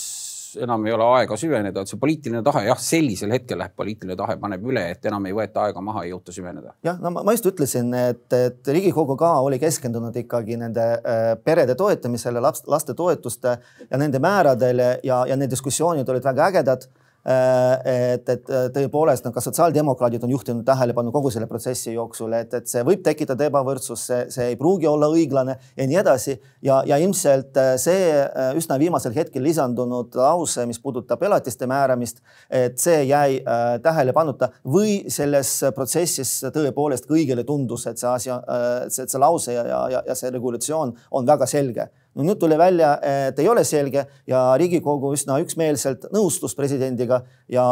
enam 0.62 0.86
ei 0.88 0.93
ole 0.95 1.04
aega 1.17 1.38
süveneda, 1.39 1.82
et 1.82 1.91
see 1.91 1.99
poliitiline 1.99 2.41
tahe 2.45 2.65
jah, 2.67 2.80
sellisel 2.80 3.34
hetkel 3.36 3.60
läheb 3.60 3.75
poliitiline 3.75 4.15
tahe, 4.19 4.38
paneb 4.39 4.63
üle, 4.69 4.84
et 4.93 5.06
enam 5.10 5.25
ei 5.28 5.36
võeta 5.36 5.65
aega 5.65 5.84
maha, 5.84 6.06
ei 6.06 6.13
jõuta 6.13 6.36
süveneda. 6.36 6.75
jah, 6.86 6.99
no 7.01 7.12
ma 7.15 7.36
just 7.36 7.49
ütlesin, 7.51 7.91
et, 8.12 8.25
et 8.34 8.71
Riigikogu 8.78 9.17
ka 9.19 9.34
oli 9.45 9.60
keskendunud 9.62 10.15
ikkagi 10.23 10.60
nende 10.62 10.86
äh, 10.95 11.23
perede 11.43 11.75
toetamisele, 11.75 12.43
laps, 12.43 12.65
lastetoetuste 12.71 13.58
ja 13.89 13.99
nende 14.01 14.21
määradele 14.23 14.99
ja, 15.04 15.23
ja 15.28 15.39
need 15.39 15.51
diskussioonid 15.51 16.10
olid 16.10 16.23
väga 16.23 16.51
ägedad 16.51 16.88
et, 17.25 18.29
et 18.29 18.49
äh, 18.53 18.67
tõepoolest, 18.73 19.25
no 19.25 19.31
ka 19.33 19.41
sotsiaaldemokraadid 19.41 20.23
on 20.27 20.33
juhtinud 20.35 20.65
tähelepanu 20.65 21.09
kogu 21.13 21.31
selle 21.33 21.47
protsessi 21.49 21.95
jooksul, 21.95 22.35
et, 22.38 22.53
et 22.53 22.69
see 22.69 22.83
võib 22.85 23.01
tekitada 23.05 23.47
ebavõrdsust, 23.49 24.11
see, 24.11 24.27
see 24.33 24.51
ei 24.51 24.59
pruugi 24.59 24.85
olla 24.89 25.09
õiglane 25.09 25.55
ja 25.77 25.88
nii 25.89 25.99
edasi. 26.03 26.38
ja, 26.61 26.83
ja 26.85 26.99
ilmselt 27.01 27.57
äh, 27.57 27.73
see 27.81 28.13
üsna 28.57 28.77
viimasel 28.81 29.15
hetkel 29.17 29.43
lisandunud 29.43 30.13
lause, 30.19 30.67
mis 30.69 30.79
puudutab 30.79 31.23
elatiste 31.25 31.65
määramist, 31.69 32.21
et 32.49 32.77
see 32.81 33.01
jäi 33.09 33.41
äh, 33.41 33.65
tähelepanuta 33.81 34.51
või 34.69 35.09
selles 35.09 35.57
protsessis 35.75 36.38
tõepoolest 36.53 37.09
kõigile 37.09 37.43
tundus, 37.43 37.88
et 37.89 37.97
see 37.97 38.11
asi 38.11 38.33
äh,, 38.35 38.85
see, 38.89 39.09
see 39.09 39.21
lause 39.21 39.57
ja, 39.57 39.65
ja, 39.65 40.03
ja 40.05 40.15
see 40.15 40.29
regulatsioon 40.29 40.93
on 41.11 41.25
väga 41.25 41.49
selge 41.49 41.89
no 42.15 42.23
nüüd 42.23 42.39
tuli 42.39 42.58
välja, 42.58 42.95
et 43.04 43.39
ei 43.39 43.47
ole 43.51 43.63
selge 43.67 44.06
ja 44.28 44.41
Riigikogu 44.60 45.12
üsna 45.15 45.38
üksmeelselt 45.43 46.08
nõustus 46.15 46.56
presidendiga 46.56 47.21
ja, 47.51 47.65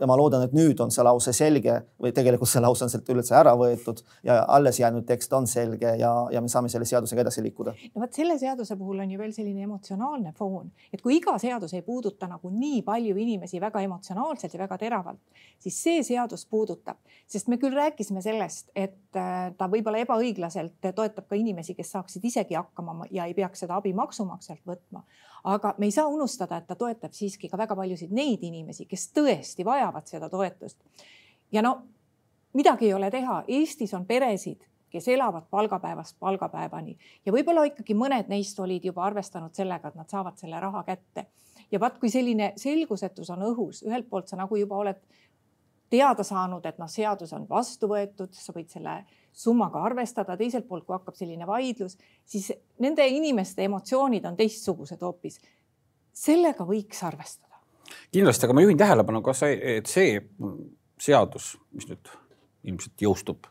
ja 0.00 0.08
ma 0.08 0.16
loodan, 0.18 0.44
et 0.44 0.54
nüüd 0.56 0.80
on 0.84 0.92
see 0.94 1.04
lause 1.06 1.32
selge 1.36 1.78
või 2.00 2.12
tegelikult 2.16 2.50
see 2.50 2.62
lause 2.62 2.84
on 2.84 2.92
sealt 2.92 3.08
üldse 3.14 3.36
ära 3.38 3.54
võetud 3.58 4.02
ja 4.26 4.42
alles 4.56 4.80
jäänud 4.80 5.06
tekst 5.08 5.32
on 5.36 5.48
selge 5.48 5.94
ja, 6.00 6.12
ja 6.32 6.42
me 6.44 6.52
saame 6.52 6.68
selle 6.72 6.88
seadusega 6.88 7.24
edasi 7.24 7.44
liikuda. 7.46 7.74
no 7.94 8.04
vot 8.04 8.20
selle 8.20 8.38
seaduse 8.40 8.76
puhul 8.76 9.00
on 9.04 9.14
ju 9.14 9.20
veel 9.20 9.32
selline 9.36 9.64
emotsionaalne 9.64 10.34
foon, 10.36 10.68
et 10.92 11.02
kui 11.04 11.16
iga 11.16 11.38
seadus 11.40 11.72
ei 11.78 11.84
puuduta 11.86 12.28
nagu 12.28 12.52
nii 12.52 12.82
palju 12.86 13.16
inimesi 13.16 13.60
väga 13.62 13.82
emotsionaalselt 13.86 14.54
ja 14.54 14.62
väga 14.66 14.78
teravalt, 14.84 15.22
siis 15.58 15.80
see 15.82 16.04
seadus 16.04 16.44
puudutab, 16.50 17.00
sest 17.26 17.48
me 17.48 17.56
küll 17.60 17.76
rääkisime 17.76 18.22
sellest, 18.24 18.68
et 18.76 19.16
äh, 19.16 19.48
ta 19.56 19.70
võib-olla 19.70 20.04
ebaõiglaselt 20.04 20.92
toetab 20.94 21.28
ka 21.28 21.38
inimesi, 21.38 21.74
kes 21.78 21.96
saaksid 21.96 22.24
isegi 22.28 22.58
hakkama 22.58 23.08
ja 23.14 23.24
ei 23.28 23.34
peaks 23.36 23.64
seda 23.64 23.77
abi 23.78 23.92
maksumaksjalt 23.96 24.64
võtma. 24.66 25.02
aga 25.44 25.74
me 25.78 25.86
ei 25.86 25.94
saa 25.94 26.06
unustada, 26.06 26.58
et 26.58 26.66
ta 26.66 26.74
toetab 26.74 27.12
siiski 27.14 27.48
ka 27.48 27.58
väga 27.58 27.76
paljusid 27.76 28.10
neid 28.12 28.42
inimesi, 28.42 28.86
kes 28.90 29.10
tõesti 29.14 29.64
vajavad 29.64 30.06
seda 30.06 30.28
toetust. 30.28 30.78
ja 31.52 31.62
no 31.62 31.78
midagi 32.52 32.86
ei 32.86 32.94
ole 32.94 33.10
teha, 33.10 33.44
Eestis 33.48 33.94
on 33.94 34.06
peresid, 34.06 34.64
kes 34.90 35.08
elavad 35.08 35.44
palgapäevast 35.50 36.16
palgapäevani 36.20 36.96
ja 37.26 37.32
võib-olla 37.32 37.66
ikkagi 37.68 37.94
mõned 37.94 38.30
neist 38.32 38.60
olid 38.60 38.84
juba 38.84 39.04
arvestanud 39.04 39.54
sellega, 39.54 39.88
et 39.88 39.98
nad 40.00 40.08
saavad 40.08 40.36
selle 40.40 40.60
raha 40.60 40.82
kätte. 40.84 41.26
ja 41.70 41.80
vaat, 41.80 41.98
kui 41.98 42.10
selline 42.10 42.52
selgusetus 42.56 43.30
on 43.30 43.42
õhus, 43.52 43.82
ühelt 43.86 44.08
poolt 44.08 44.28
sa 44.28 44.36
nagu 44.36 44.56
juba 44.56 44.76
oled 44.76 45.00
teada 45.90 46.24
saanud, 46.26 46.64
et 46.66 46.78
noh, 46.78 46.88
seadus 46.90 47.32
on 47.36 47.46
vastu 47.48 47.88
võetud, 47.90 48.32
sa 48.36 48.52
võid 48.56 48.70
selle 48.72 49.00
summaga 49.32 49.82
arvestada, 49.86 50.36
teiselt 50.36 50.66
poolt, 50.68 50.84
kui 50.86 50.96
hakkab 50.96 51.16
selline 51.18 51.46
vaidlus, 51.46 51.96
siis 52.26 52.50
nende 52.82 53.06
inimeste 53.08 53.64
emotsioonid 53.68 54.26
on 54.28 54.36
teistsugused 54.36 55.02
hoopis. 55.02 55.40
sellega 56.12 56.64
võiks 56.66 57.02
arvestada. 57.06 57.60
kindlasti, 58.12 58.46
aga 58.46 58.54
ma 58.54 58.64
juhin 58.64 58.78
tähelepanu 58.78 59.22
ka 59.22 59.32
see, 59.32 59.76
et 59.78 59.86
see 59.86 60.18
seadus, 61.00 61.56
mis 61.72 61.88
nüüd 61.88 62.10
ilmselt 62.64 63.02
jõustub, 63.02 63.46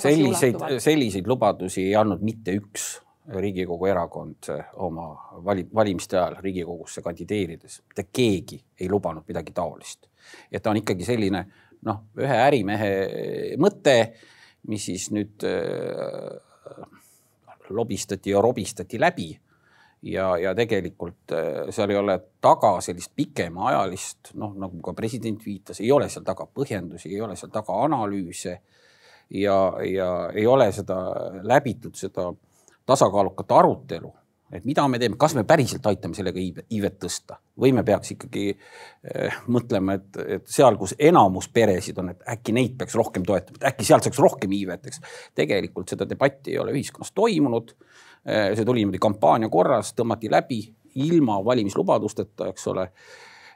selliseid, 0.00 0.56
selliseid 0.80 1.26
lubadusi 1.28 1.84
ei 1.84 1.96
andnud 1.96 2.22
mitte 2.24 2.56
üks 2.56 3.03
Riigikogu 3.24 3.86
erakond 3.88 4.50
oma 4.84 5.06
vali, 5.44 5.64
valimiste 5.74 6.18
ajal 6.18 6.36
Riigikogusse 6.44 7.02
kandideerides, 7.02 7.78
mitte 7.88 8.04
keegi 8.12 8.58
ei 8.80 8.88
lubanud 8.90 9.24
midagi 9.28 9.52
taolist. 9.52 10.10
et 10.52 10.62
ta 10.62 10.70
on 10.70 10.76
ikkagi 10.76 11.04
selline 11.04 11.44
noh, 11.84 12.02
ühe 12.20 12.36
ärimehe 12.46 12.90
mõte, 13.60 13.96
mis 14.68 14.84
siis 14.88 15.10
nüüd 15.12 15.44
äh, 15.48 16.84
lobistati 17.70 18.32
ja 18.32 18.40
robistati 18.44 19.00
läbi 19.00 19.30
ja, 20.04 20.36
ja 20.40 20.54
tegelikult 20.56 21.32
äh, 21.32 21.72
seal 21.74 21.92
ei 21.92 22.00
ole 22.00 22.18
taga 22.44 22.76
sellist 22.84 23.12
pikemaajalist, 23.16 24.34
noh, 24.40 24.54
nagu 24.60 24.80
ka 24.84 24.94
president 24.96 25.44
viitas, 25.44 25.80
ei 25.80 25.92
ole 25.92 26.08
seal 26.12 26.24
taga 26.26 26.46
põhjendusi, 26.46 27.12
ei 27.12 27.20
ole 27.24 27.36
seal 27.40 27.52
taga 27.54 27.76
analüüse 27.86 28.58
ja, 29.30 29.58
ja 29.88 30.10
ei 30.34 30.46
ole 30.46 30.70
seda 30.72 30.98
läbitud, 31.44 31.96
seda 31.96 32.30
tasakaalukat 32.86 33.52
arutelu, 33.52 34.12
et 34.54 34.64
mida 34.68 34.84
me 34.88 35.00
teeme, 35.02 35.16
kas 35.18 35.34
me 35.34 35.44
päriselt 35.48 35.86
aitame 35.90 36.14
sellega 36.16 36.40
iivet 36.40 36.98
tõsta 37.02 37.38
või 37.60 37.72
me 37.74 37.82
peaks 37.86 38.14
ikkagi 38.14 38.44
eh, 38.52 39.40
mõtlema, 39.50 39.96
et, 39.98 40.20
et 40.38 40.46
seal, 40.50 40.78
kus 40.80 40.94
enamus 40.98 41.48
peresid 41.54 41.98
on, 42.02 42.12
et 42.14 42.22
äkki 42.36 42.54
neid 42.54 42.76
peaks 42.78 42.94
rohkem 42.98 43.26
toetama, 43.26 43.58
et 43.60 43.68
äkki 43.72 43.88
sealt 43.88 44.06
saaks 44.06 44.20
rohkem 44.22 44.54
iivet, 44.54 44.86
eks. 44.90 45.02
tegelikult 45.34 45.90
seda 45.94 46.06
debatti 46.08 46.54
ei 46.54 46.60
ole 46.62 46.74
ühiskonnas 46.76 47.14
toimunud. 47.16 47.74
Eh, 48.24 48.54
see 48.56 48.64
tuli 48.64 48.84
niimoodi 48.84 49.02
kampaania 49.02 49.50
korras, 49.52 49.92
tõmmati 49.96 50.30
läbi 50.32 50.62
ilma 51.04 51.40
valimislubadusteta, 51.44 52.48
eks 52.52 52.68
ole 52.72 52.88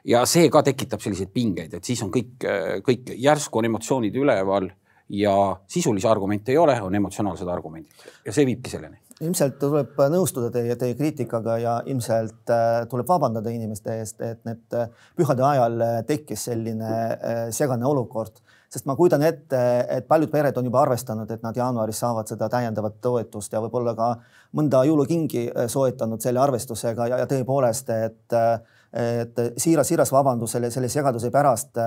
ja 0.09 0.23
see 0.29 0.49
ka 0.51 0.61
tekitab 0.65 1.01
selliseid 1.03 1.31
pingeid, 1.33 1.73
et 1.73 1.85
siis 1.85 2.01
on 2.03 2.11
kõik, 2.13 2.35
eh, 2.43 2.79
kõik 2.85 3.13
järsku 3.15 3.61
on 3.61 3.69
emotsioonid 3.71 4.15
üleval 4.19 4.69
ja 5.09 5.35
sisulisi 5.67 6.07
argumente 6.07 6.51
ei 6.51 6.57
ole, 6.57 6.75
on 6.81 6.95
emotsionaalsed 6.95 7.47
argumendid 7.47 8.09
ja 8.25 8.35
see 8.35 8.45
viibki 8.45 8.71
selleni 8.71 8.99
ilmselt 9.23 9.57
tuleb 9.59 9.97
nõustuda 10.13 10.51
teie, 10.53 10.75
teie 10.79 10.95
kriitikaga 10.95 11.57
ja 11.59 11.73
ilmselt 11.91 12.51
äh, 12.53 12.85
tuleb 12.91 13.07
vabandada 13.09 13.51
inimeste 13.51 13.97
eest, 13.99 14.21
et 14.23 14.39
need 14.47 14.77
äh, 14.77 14.87
pühade 15.17 15.43
ajal 15.45 15.75
äh, 15.83 15.97
tekkis 16.07 16.45
selline 16.47 16.93
segane 17.55 17.87
olukord, 17.87 18.39
sest 18.71 18.87
ma 18.87 18.95
kujutan 18.95 19.23
ette, 19.27 19.61
et 19.91 20.07
paljud 20.07 20.31
pered 20.31 20.57
on 20.57 20.67
juba 20.69 20.83
arvestanud, 20.85 21.31
et 21.31 21.43
nad 21.43 21.57
jaanuaris 21.57 21.99
saavad 21.99 22.31
seda 22.31 22.49
täiendavat 22.51 22.99
toetust 23.03 23.53
ja 23.53 23.61
võib-olla 23.63 23.95
ka 23.97 24.09
mõnda 24.55 24.85
jõulukingi 24.87 25.49
soetanud 25.67 26.21
selle 26.23 26.41
arvestusega 26.43 27.09
ja, 27.11 27.23
ja 27.23 27.29
tõepoolest, 27.29 27.91
et 27.95 28.37
et 28.93 29.37
siiras, 29.61 29.87
siiras 29.87 30.11
vabandus 30.11 30.55
selle, 30.55 30.71
selle 30.73 30.89
segaduse 30.89 31.29
pärast, 31.33 31.77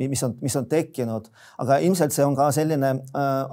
mis 0.00 0.22
on, 0.24 0.36
mis 0.40 0.56
on 0.56 0.68
tekkinud, 0.70 1.28
aga 1.60 1.78
ilmselt 1.84 2.14
see 2.16 2.24
on 2.24 2.36
ka 2.38 2.50
selline 2.56 2.94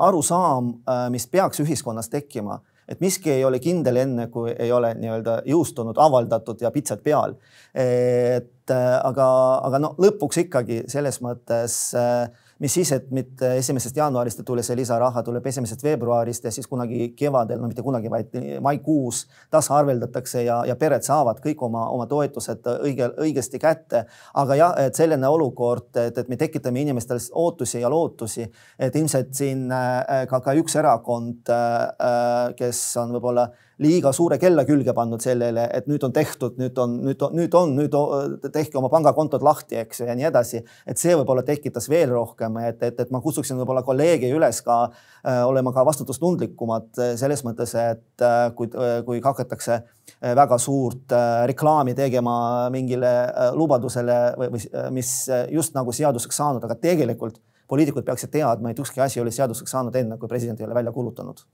arusaam, 0.07 0.73
mis 1.11 1.27
peaks 1.27 1.59
ühiskonnas 1.65 2.11
tekkima 2.11 2.61
et 2.91 2.99
miski 2.99 3.31
ei 3.31 3.43
ole 3.47 3.59
kindel 3.63 4.01
enne, 4.01 4.27
kui 4.33 4.51
ei 4.51 4.71
ole 4.71 4.91
nii-öelda 4.99 5.41
jõustunud, 5.47 5.97
avaldatud 6.01 6.61
ja 6.61 6.71
pitsat 6.75 7.03
peal. 7.03 7.37
et 7.73 8.71
aga, 8.71 9.27
aga 9.67 9.79
no 9.79 9.93
lõpuks 10.01 10.41
ikkagi 10.45 10.83
selles 10.91 11.21
mõttes 11.23 11.77
äh, 11.97 12.27
mis 12.61 12.73
siis, 12.73 12.91
et 12.93 13.09
mitte 13.13 13.55
esimesest 13.57 13.97
jaanuarist 13.97 14.41
ei 14.41 14.45
tule 14.45 14.63
see 14.65 14.77
lisaraha, 14.77 15.23
tuleb 15.25 15.45
esimesest 15.49 15.83
veebruarist 15.83 16.45
ja 16.45 16.51
siis 16.53 16.67
kunagi 16.69 17.09
kevadel, 17.17 17.59
no 17.61 17.69
mitte 17.69 17.81
kunagi, 17.85 18.09
vaid 18.11 18.35
maikuus 18.61 19.23
tasaarveldatakse 19.53 20.43
ja, 20.45 20.61
ja 20.69 20.75
pered 20.79 21.05
saavad 21.05 21.41
kõik 21.43 21.63
oma, 21.65 21.87
oma 21.93 22.05
toetused 22.11 22.69
õige, 22.77 23.09
õigesti 23.25 23.61
kätte. 23.61 24.05
aga 24.37 24.59
jah, 24.59 24.75
et 24.85 24.97
selline 24.97 25.27
olukord, 25.27 25.89
et, 25.97 26.17
et 26.17 26.29
me 26.29 26.37
tekitame 26.37 26.85
inimestel 26.85 27.19
ootusi 27.31 27.81
ja 27.81 27.89
lootusi, 27.89 28.45
et 28.79 28.95
ilmselt 28.95 29.33
siin 29.37 29.65
äh, 29.73 30.27
ka, 30.29 30.41
ka 30.45 30.55
üks 30.61 30.77
erakond, 30.77 31.49
äh, 31.49 32.53
kes 32.57 32.83
on 33.01 33.17
võib-olla 33.17 33.49
liiga 33.81 34.11
suure 34.13 34.37
kella 34.41 34.63
külge 34.67 34.93
pannud 34.95 35.23
sellele, 35.23 35.65
et 35.73 35.87
nüüd 35.89 36.03
on 36.05 36.13
tehtud, 36.13 36.57
nüüd 36.61 36.77
on, 36.81 36.97
nüüd 37.05 37.23
on, 37.25 37.33
nüüd 37.37 37.55
on, 37.57 37.73
nüüd 37.77 37.95
on, 37.97 38.35
tehke 38.53 38.77
oma 38.77 38.91
pangakontod 38.93 39.43
lahti, 39.45 39.79
eks 39.81 40.03
ju, 40.03 40.07
ja 40.09 40.15
nii 40.17 40.27
edasi. 40.29 40.61
et 40.85 41.01
see 41.01 41.15
võib-olla 41.17 41.43
tekitas 41.47 41.89
veel 41.89 42.11
rohkem, 42.13 42.59
et, 42.67 42.81
et, 42.85 42.99
et 43.01 43.13
ma 43.13 43.21
kutsuksin 43.23 43.57
võib-olla 43.61 43.83
kolleege 43.87 44.29
üles 44.33 44.61
ka 44.65 44.77
äh, 44.87 45.41
olema 45.47 45.73
ka 45.73 45.85
vastutustundlikumad 45.87 47.01
äh, 47.01 47.13
selles 47.19 47.41
mõttes, 47.47 47.73
et 47.79 48.25
äh, 48.25 48.43
kui, 48.57 48.69
äh, 48.75 48.99
kui 49.07 49.21
hakatakse 49.23 49.79
äh, 49.79 50.35
väga 50.37 50.59
suurt 50.61 51.15
äh, 51.17 51.45
reklaami 51.49 51.95
tegema 51.97 52.35
mingile 52.73 53.11
lubadusele 53.57 54.19
või, 54.37 54.51
või 54.53 54.91
mis 54.99 55.15
just 55.49 55.73
nagu 55.77 55.93
seaduseks 55.95 56.37
saanud, 56.37 56.63
aga 56.67 56.77
tegelikult 56.77 57.41
poliitikud 57.71 58.05
peaksid 58.05 58.33
teadma, 58.33 58.71
et 58.71 58.79
ükski 58.83 59.01
asi 59.01 59.19
ei 59.19 59.25
ole 59.25 59.33
seaduseks 59.33 59.73
saanud 59.73 59.95
enne, 59.95 60.19
kui 60.19 60.29
president 60.29 60.59
ei 60.59 60.67
ole 60.67 60.75
välja 60.77 60.93
kuulutanud 60.93 61.45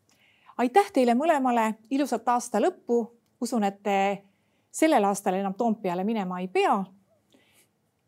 aitäh 0.58 0.91
teile 0.93 1.13
mõlemale, 1.13 1.74
ilusat 1.89 2.28
aasta 2.28 2.62
lõppu. 2.62 3.13
usun, 3.41 3.63
et 3.63 3.84
te 3.84 4.24
sellel 4.72 5.04
aastal 5.04 5.34
enam 5.38 5.54
Toompeale 5.54 6.04
minema 6.04 6.39
ei 6.39 6.48
pea. 6.48 6.84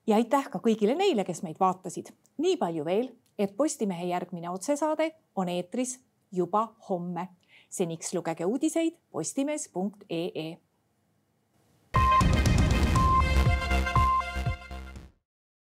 ja 0.07 0.15
aitäh 0.15 0.49
ka 0.49 0.59
kõigile 0.59 0.95
neile, 0.95 1.23
kes 1.23 1.43
meid 1.43 1.59
vaatasid. 1.59 2.13
nii 2.37 2.57
palju 2.57 2.85
veel, 2.85 3.09
et 3.37 3.55
Postimehe 3.57 4.05
järgmine 4.05 4.49
otsesaade 4.49 5.11
on 5.35 5.49
eetris 5.49 5.99
juba 6.31 6.75
homme. 6.89 7.27
seniks 7.69 8.13
lugege 8.13 8.45
uudiseid 8.45 8.97
postimees.ee 9.11 10.57